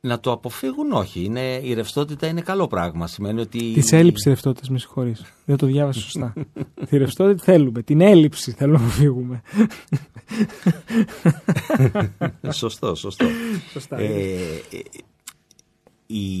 [0.00, 1.24] Να το αποφύγουν, όχι.
[1.24, 3.06] Είναι, η ρευστότητα είναι καλό πράγμα.
[3.06, 3.72] Σημαίνει ότι.
[3.72, 5.24] Της έλλειψης ρευστότητας, με συγχωρείς.
[5.44, 6.32] Δεν το διάβασα σωστά.
[6.88, 7.82] Τη ρευστότητα θέλουμε.
[7.82, 9.42] Την έλλειψη θέλουμε να αποφύγουμε.
[12.52, 13.26] σωστό, σωστό.
[13.72, 13.98] Σωστά.
[13.98, 14.80] Ε, ε,
[16.06, 16.32] οι,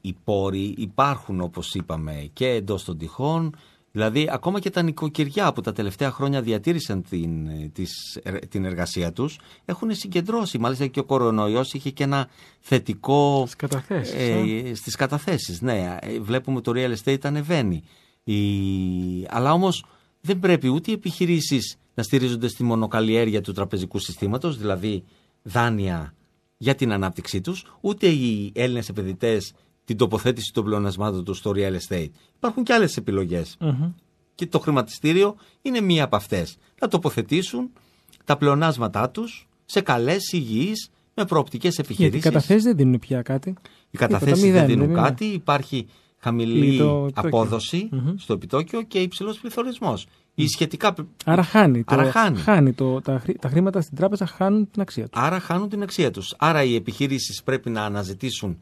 [0.00, 3.54] οι πόροι υπάρχουν όπως είπαμε και εντός των τυχών
[3.92, 8.64] δηλαδή ακόμα και τα νοικοκυριά που τα τελευταία χρόνια διατήρησαν την, ε, της, ε, την
[8.64, 10.58] εργασία τους έχουν συγκεντρώσει.
[10.58, 12.28] Μάλιστα και ο κορονοϊός είχε και ένα
[12.60, 15.60] θετικό Στις καταθέσεις, ε, στις καταθέσεις.
[15.60, 17.82] Ναι Ε, βλέπουμε το real estate ανεβαίνει.
[18.24, 18.34] Η...
[19.28, 19.84] αλλά όμως
[20.20, 25.04] δεν πρέπει ούτε οι επιχειρήσεις να στηρίζονται στη μονοκαλλιέργεια του τραπεζικού συστήματος δηλαδή
[25.42, 26.14] δάνεια
[26.56, 29.52] για την ανάπτυξή τους, ούτε οι Έλληνες επενδυτές
[29.90, 32.08] την τοποθέτηση των πλεονασμάτων τους στο real estate.
[32.36, 33.56] Υπάρχουν και άλλες επιλογές.
[33.60, 33.92] Μμμ.
[34.34, 36.56] Και το χρηματιστήριο είναι μία από αυτές.
[36.80, 37.70] Να τοποθετήσουν
[38.24, 42.24] τα πλεονάσματά τους σε καλές, υγιείς, με προοπτικές Γιατί οι επιχειρήσεις.
[42.30, 43.54] καταθέσεις δεν δίνουν πια κάτι.
[43.90, 45.08] Οι καταθέσεις Τίποτα, δεν μηδέν, δίνουν δεν είναι.
[45.08, 45.86] κάτι, υπάρχει
[46.18, 47.10] χαμηλή Το επιτόκιο.
[47.14, 48.14] απόδοση Μμμ.
[48.16, 50.06] στο επιτόκιο και υψηλός πληθωρισμός.
[50.34, 50.94] Η σχετικά...
[51.24, 51.84] Άρα χάνει.
[51.84, 52.72] Το, Άρα χάνει.
[52.72, 55.22] το, τα, χρή- τα χρήματα στην τράπεζα χάνουν την αξία τους.
[55.22, 56.34] Άρα χάνουν την αξία τους.
[56.38, 58.58] Άρα οι επιχειρήσεις πρέπει να αναζητήσουν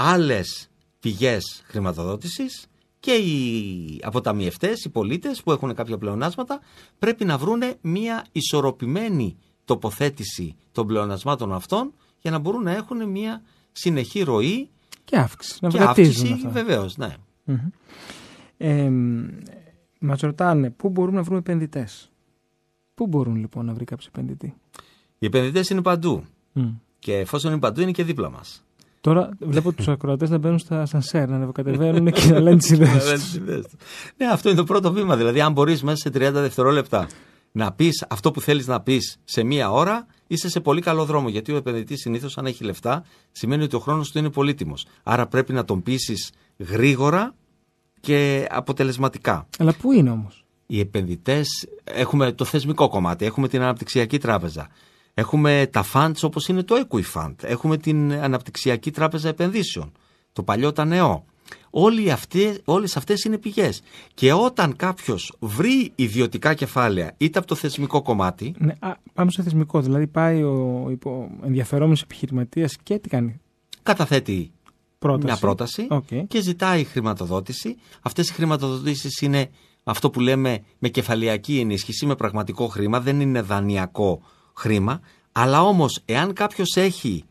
[0.00, 0.68] άλλες
[1.00, 2.66] πηγές χρηματοδότησης
[3.00, 6.60] και οι αποταμιευτές, οι πολίτες που έχουν κάποια πλεονάσματα
[6.98, 13.42] πρέπει να βρούνε μια ισορροπημένη τοποθέτηση των πλεονασμάτων αυτών για να μπορούν να έχουν μια
[13.72, 14.68] συνεχή ροή
[15.04, 15.58] Και αύξηση.
[15.62, 16.48] Να και βγατίζουν αύξηση αυτά.
[16.48, 17.14] βεβαίως, ναι.
[18.56, 18.90] Ε,
[20.00, 22.10] Μας ρωτάνε πού μπορούμε να βρούμε επενδυτές;
[22.94, 24.54] Πού μπορούν λοιπόν να βρει κάποιος επενδυτή;
[25.18, 26.68] Οι επενδυτές είναι παντού Μμ.
[26.98, 28.62] και εφόσον είναι παντού είναι και δίπλα μας.
[29.08, 33.40] Τώρα βλέπω τους ακροατές να μπαίνουν στα σανσέρ, να ανεβοκατεβαίνουν και να λένε τις ιδέες.
[34.16, 35.16] ναι, αυτό είναι το πρώτο βήμα.
[35.16, 37.06] Δηλαδή, αν μπορείς μέσα σε 30 δευτερόλεπτα
[37.52, 41.28] να πεις αυτό που θέλεις να πεις σε μία ώρα, είσαι σε πολύ καλό δρόμο.
[41.28, 44.86] Γιατί ο επενδυτής συνήθως, αν έχει λεφτά, σημαίνει ότι ο χρόνος του είναι πολύτιμος.
[45.02, 47.34] Άρα πρέπει να τον πείσεις γρήγορα
[48.00, 49.46] και αποτελεσματικά.
[49.58, 51.48] Αλλά πού είναι όμως; Οι επενδυτές,
[51.84, 54.68] έχουμε το θεσμικό κομμάτι, έχουμε την αναπτυξιακή τράπεζα.
[55.18, 57.34] Έχουμε τα funds όπως είναι το Equifund.
[57.42, 59.92] Έχουμε την Αναπτυξιακή Τράπεζα Επενδύσεων.
[60.32, 61.24] Το παλιό τα νεό.
[61.70, 63.82] Όλοι αυτές, όλες αυτές είναι πηγές.
[64.14, 69.42] Και όταν κάποιος βρει ιδιωτικά κεφάλαια είτε από το θεσμικό κομμάτι, Ναι, α, πάμε στο
[69.42, 69.80] θεσμικό.
[69.80, 73.40] Δηλαδή πάει ο υπο, ενδιαφερόμενος επιχειρηματίας και τι κάνει;
[73.82, 74.50] καταθέτει
[74.98, 75.24] Πρόταση.
[75.26, 76.26] μια πρόταση Οκ.
[76.28, 77.76] και ζητάει χρηματοδότηση.
[78.02, 79.48] Αυτές οι χρηματοδοτήσεις είναι
[79.84, 84.22] αυτό που λέμε με κεφαλαιακή ενίσχυση, με πραγματικό χρήμα, δεν είναι δανειακό
[84.58, 85.00] χρήμα.
[85.32, 87.24] Αλλά όμως εάν κάποιος έχει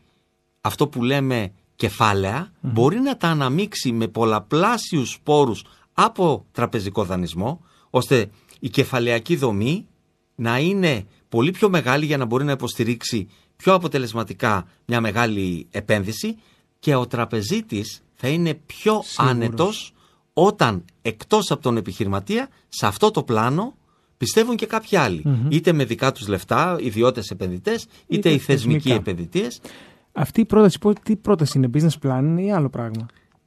[0.60, 5.64] αυτό που λέμε κεφάλαια, μπορεί να τα αναμίξει με πολλαπλάσιους πόρους
[5.94, 7.60] από τραπεζικό δανεισμό,
[7.90, 9.86] ώστε η κεφαλαιακή δομή
[10.34, 16.36] να είναι πολύ πιο μεγάλη για να μπορεί να υποστηρίξει πιο αποτελεσματικά μια μεγάλη επένδυση
[16.78, 19.34] και ο τραπεζίτης θα είναι πιο Σίγουρος.
[19.34, 19.92] άνετος
[20.32, 23.74] όταν εκτός από τον επιχειρηματία σε αυτό το πλάνο
[24.18, 25.46] πιστεύουν και κάποιοι άλλοι.
[25.48, 28.94] Είτε με δικά τους λεφτά, ιδιώτες επενδυτές, είτε, Είτε οι θεσμικοί θεσμικά.
[29.10, 29.60] επενδυτές.
[30.12, 33.06] Αυτή η πρόταση, πώς- τι πρόταση είναι, business plan ή άλλο πράγμα;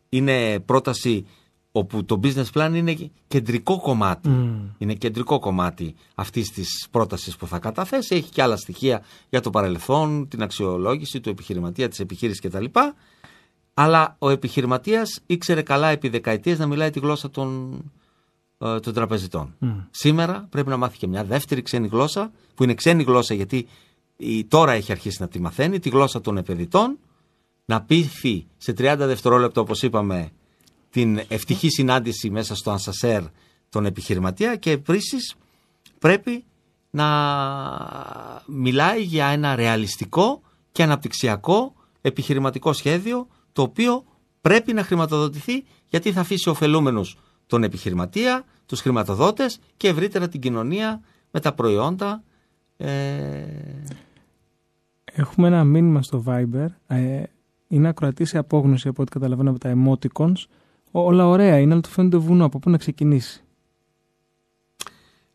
[0.09, 1.25] Είναι πρόταση
[1.71, 4.29] όπου το business plan είναι κεντρικό κομμάτι.
[4.77, 8.15] Είναι κεντρικό κομμάτι αυτής της πρότασης που θα καταθέσει.
[8.15, 12.65] Έχει και άλλα στοιχεία για το παρελθόν, την αξιολόγηση του επιχειρηματία, της επιχείρησης κτλ.
[13.73, 17.77] Αλλά ο επιχειρηματίας ήξερε καλά επί δεκαετίες να μιλάει τη γλώσσα των,
[18.63, 19.55] ε, των τραπεζιτών.
[19.91, 23.67] Σήμερα πρέπει να μάθει και μια δεύτερη ξένη γλώσσα, που είναι ξένη γλώσσα γιατί
[24.17, 26.97] η, τώρα έχει αρχίσει να τη μαθαίνει, τη γλώσσα των επενδυτών,
[27.65, 30.31] να πείθει σε 30 δευτερόλεπτα, όπως είπαμε,
[30.89, 33.21] την ευτυχή συνάντηση μέσα στο ανσασέρ
[33.69, 35.35] τον επιχειρηματία και επίσης
[35.99, 36.43] πρέπει
[36.89, 37.07] να
[38.45, 40.41] μιλάει για ένα ρεαλιστικό
[40.71, 44.03] και αναπτυξιακό επιχειρηματικό σχέδιο το οποίο
[44.41, 47.17] πρέπει να χρηματοδοτηθεί γιατί θα αφήσει ωφελούμενους
[47.51, 52.23] τον επιχειρηματία, τους χρηματοδότες και ευρύτερα την κοινωνία με τα προϊόντα
[52.77, 53.43] ε,
[55.13, 56.65] Έχουμε ένα μήνυμα στο Viber.
[56.87, 57.23] Ε,
[57.67, 60.45] είναι ακροατής σε απόγνωση από ό,τι καταλαβαίνω από τα emoticons.
[60.91, 62.45] Ό- όλα ωραία είναι, αλλά του φαίνεται βουνό.
[62.45, 63.43] Από πού να ξεκινήσει;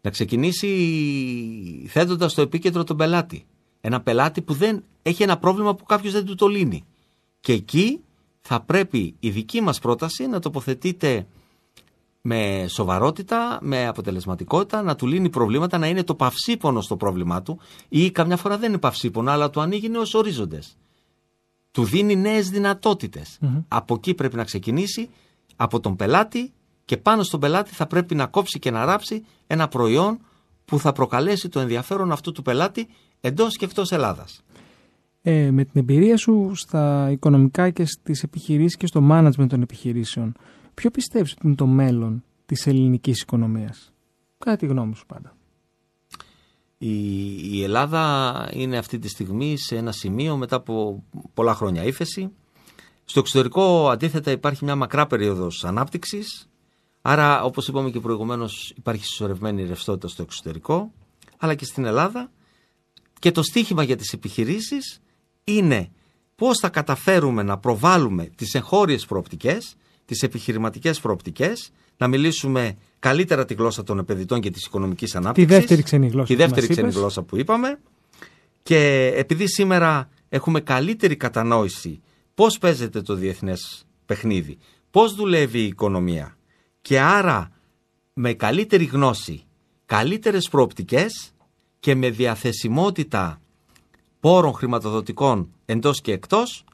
[0.01, 0.69] να ξεκινήσει
[1.89, 3.45] θέτοντας στο επίκεντρο τον πελάτη.
[3.81, 6.85] Ένα πελάτη που δεν έχει ένα πρόβλημα που κάποιος δεν του το λύνει.
[7.41, 8.01] Και εκεί
[8.41, 11.27] θα πρέπει η δική μας πρόταση να τοποθετείται
[12.29, 17.59] με σοβαρότητα, με αποτελεσματικότητα, να του λύνει προβλήματα, να είναι το παυσίπονο στο πρόβλημά του
[17.89, 20.77] ή καμιά φορά δεν είναι παυσίπονο, αλλά του ανοίγει νέους ορίζοντες.
[21.71, 23.39] Του δίνει νέες δυνατότητες.
[23.69, 25.09] Από εκεί πρέπει να ξεκινήσει,
[25.57, 26.53] από τον πελάτη
[26.85, 30.19] και πάνω στον πελάτη θα πρέπει να κόψει και να ράψει ένα προϊόν
[30.65, 32.89] που θα προκαλέσει το ενδιαφέρον αυτού του πελάτη
[33.21, 34.43] εντός και εκτός Ελλάδας.
[35.23, 40.35] Ε, με την εμπειρία σου στα οικονομικά και στις επιχειρήσεις και στο management των επιχειρήσεων,
[40.77, 43.93] ποιο πιστεύεις ότι είναι το μέλλον της ελληνικής οικονομίας;
[44.39, 45.37] Κατά τη γνώμη σου πάντα.
[46.79, 51.05] Η, η Ελλάδα είναι αυτή τη στιγμή σε ένα σημείο μετά από
[51.35, 52.33] πολλά χρόνια ύφεση.
[53.05, 56.49] Στο εξωτερικό αντίθετα υπάρχει μια μακρά περίοδος ανάπτυξης.
[57.03, 60.93] Άρα όπως είπαμε και προηγουμένως υπάρχει συσσωρευμένη ρευστότητα στο εξωτερικό.
[61.39, 62.31] Αλλά και στην Ελλάδα.
[63.19, 65.01] Και το στίχημα για τις επιχειρήσεις
[65.45, 65.91] είναι
[66.35, 69.77] πώς θα καταφέρουμε να προβάλλουμε τις εγχώριες προοπτικές,
[70.07, 75.57] τις επιχειρηματικές προοπτικές, να μιλήσουμε καλύτερα τη γλώσσα των επενδυτών και της οικονομικής Τη ανάπτυξης.
[75.57, 76.27] δεύτερη ξένη γλώσσα.
[76.27, 77.01] Τη που δεύτερη μας ξένη είπες.
[77.01, 77.79] γλώσσα που είπαμε.
[78.63, 82.01] Και επειδή σήμερα έχουμε καλύτερη κατανόηση
[82.35, 84.59] πώς παίζεται το διεθνές παιχνίδι,
[84.91, 86.37] πώς δουλεύει η οικονομία
[86.83, 87.51] και άρα
[88.13, 89.45] με καλύτερη γνώση,
[89.87, 91.33] καλύτερες προοπτικές
[91.81, 93.41] και με διαθεσιμότητα
[94.21, 96.65] πόρων χρηματοδοτικών εντός και εκτός,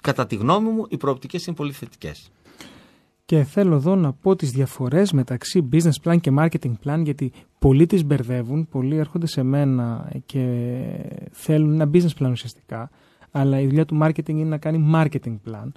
[0.00, 2.30] κατά τη γνώμη μου οι προοπτικές είναι πολύ θετικές.
[3.28, 7.86] Και θέλω εδώ να πω τις διαφορές μεταξύ business plan και marketing plan γιατί πολλοί
[7.86, 10.74] τις μπερδεύουν, πολλοί έρχονται σε μένα και
[11.30, 12.90] θέλουν ένα business plan ουσιαστικά
[13.30, 15.68] αλλά η δουλειά του marketing είναι να κάνει marketing plan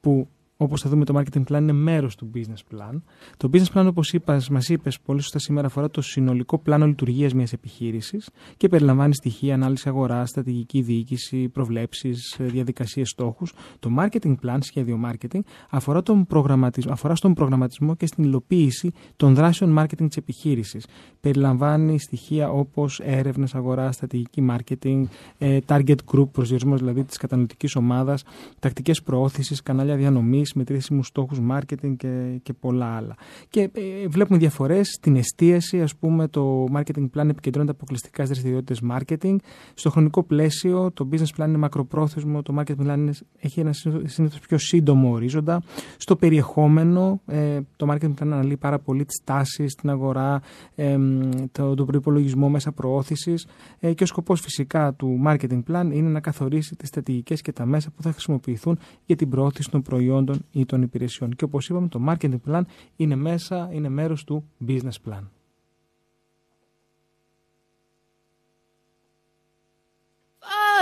[0.00, 0.28] που
[0.62, 3.02] όπως θα δούμε το marketing plan είναι μέρος του business plan.
[3.36, 7.34] Το business plan όπως είπας, μας είπες πολύ σωστά σήμερα αφορά το συνολικό πλάνο λειτουργίας
[7.34, 13.52] μιας επιχείρησης και περιλαμβάνει στοιχεία, ανάλυση αγοράς, στρατηγική διοίκηση, προβλέψεις, διαδικασίες, στόχους.
[13.78, 15.40] Το marketing plan, σχέδιο marketing,
[15.70, 20.86] αφορά, τον προγραμματισμό, αφορά στον προγραμματισμό και στην υλοποίηση των δράσεων marketing της επιχείρησης.
[21.20, 25.02] Περιλαμβάνει στοιχεία όπως έρευνες αγοράς, στρατηγική marketing,
[25.38, 28.24] ε, target group, προσδιορισμός δηλαδή της κατανοητικής ομάδας,
[28.58, 33.14] τακτικές προώθησης, κανάλια διανομής, μετρήσιμους στόχους marketing και, και πολλά άλλα.
[33.48, 38.80] Και ε, βλέπουμε διαφορές στην εστίαση, ας πούμε το marketing plan επικεντρώνεται αποκλειστικά στις δραστηριότητες
[38.92, 39.36] marketing.
[39.74, 43.72] Στο χρονικό πλαίσιο το business plan είναι μακροπρόθεσμο, το marketing plan είναι, έχει ένα
[44.04, 45.62] συνήθως πιο σύντομο ορίζοντα.
[45.96, 50.40] Στο περιεχόμενο ε, το marketing plan αναλύει πάρα πολύ τις τάσεις στην αγορά,
[50.74, 50.98] ε,
[51.52, 53.46] το, τον προϋπολογισμό μέσα προώθησης
[53.80, 57.66] ε, και ο σκοπός φυσικά του marketing plan είναι να καθορίσει τις στρατηγικές και τα
[57.66, 61.34] μέσα που θα χρησιμοποιηθούν για την προώθηση των προϊόντων προϊόντων ή των υπηρεσιών.
[61.34, 62.62] Και όπως είπαμε, το marketing plan
[62.96, 65.22] είναι μέσα, είναι μέρος του business plan.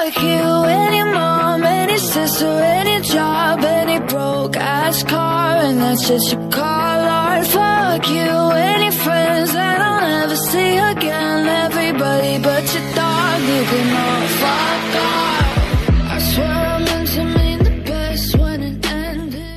[0.02, 0.46] Fuck you,
[0.84, 7.00] any mom, any sister, any job, any broke ass car, and that's just your call
[7.24, 7.44] art.
[7.54, 8.32] Fuck you,
[8.72, 11.40] any friends that I'll never see again.
[11.66, 14.89] Everybody but your dog, you can all fuck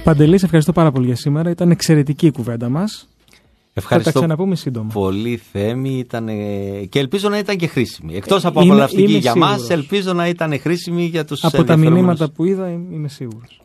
[0.03, 1.49] Παντελής, σε ευχαριστώ πάρα πολύ για σήμερα.
[1.49, 3.07] Ήταν εξαιρετική η κουβέντα μας.
[3.27, 3.33] Θα
[3.73, 4.89] τα Ευχαριστώ ξαναπούμε σύντομα.
[4.93, 8.15] πολύ Θέμη ήταν, ε, και ελπίζω να ήταν και χρήσιμη.
[8.15, 9.51] Εκτός από Είμαι- απολαυστική είμαι για σίγουρος.
[9.57, 11.99] μας, ελπίζω να ήταν χρήσιμη για τους Από τα ενδιαφερόμενους.
[11.99, 13.61] μηνύματα που είδα είμαι σίγουρος.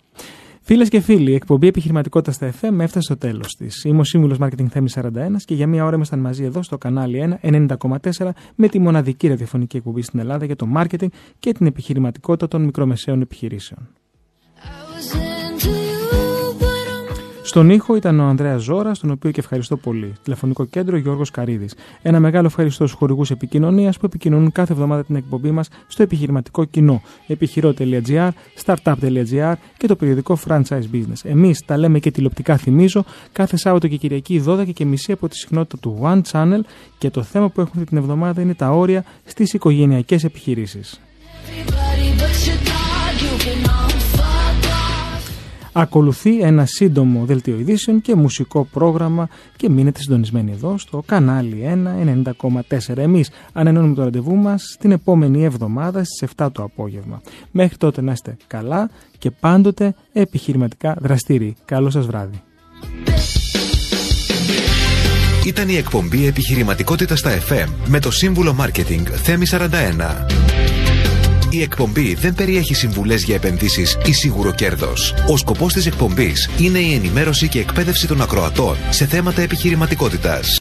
[0.60, 3.84] Φίλες και φίλοι, η εκπομπή Επιχειρηματικότητας στα FM έφτασε στο τέλος της.
[3.84, 7.18] Είμαι ο σύμβουλος Marketing Θέμης 41 και για μία ώρα ήμασταν μαζί εδώ στο κανάλι
[7.18, 11.08] 1 90,4 με τη μοναδική ραδιοφωνική εκπομπή στην Ελλάδα για το marketing
[11.38, 13.88] και την επιχειρηματικότητα των μικρομεσαίων επιχειρήσεων.
[17.48, 20.12] Στον ήχο ήταν ο Ανδρέας Ζώρας, τον οποίο και ευχαριστώ πολύ.
[20.22, 21.74] Τηλεφωνικό κέντρο Γιώργος Καρίδης.
[22.02, 26.64] Ένα μεγάλο ευχαριστώ στους χορηγούς επικοινωνίας που επικοινωνούν κάθε εβδομάδα την εκπομπή μας στο επιχειρηματικό
[26.64, 27.02] κοινό.
[27.26, 28.28] επιχειρό.gr,
[28.64, 31.20] startup.gr και το περιοδικό Franchise Business.
[31.22, 35.36] Εμείς τα λέμε και τηλεοπτικά, θυμίζω, κάθε Σάββατο και Κυριακή 12 και μισή από τη
[35.36, 36.60] συχνότητα του One Channel
[36.98, 41.00] και το θέμα που έχουμε αυτή την εβδομάδα είναι τα όρια στις οικογενειακές επιχειρήσεις.
[45.80, 51.82] Ακολουθεί ένα σύντομο δελτίο ειδήσεων και μουσικό πρόγραμμα και μείνετε συντονισμένοι εδώ στο κανάλι
[52.24, 52.32] 1
[52.70, 52.96] 90,4.
[52.96, 57.20] Εμείς ανανεώνουμε το ραντεβού μας την επόμενη εβδομάδα στις 7 το απόγευμα.
[57.50, 61.56] Μέχρι τότε να είστε καλά και πάντοτε επιχειρηματικά δραστήριοι.
[61.64, 62.42] Καλό σας βράδυ.
[65.46, 70.67] Ήταν η εκπομπή Επιχειρηματικότητα στα FM με το σύμβουλο Marketing Θέμη 41.
[71.50, 75.14] Η εκπομπή δεν περιέχει συμβουλές για επενδύσεις ή σίγουρο κέρδος.
[75.28, 80.60] Ο σκοπός της εκπομπής είναι η ενημέρωση και εκπαίδευση των ακροατών σε θέματα επιχειρηματικότητας.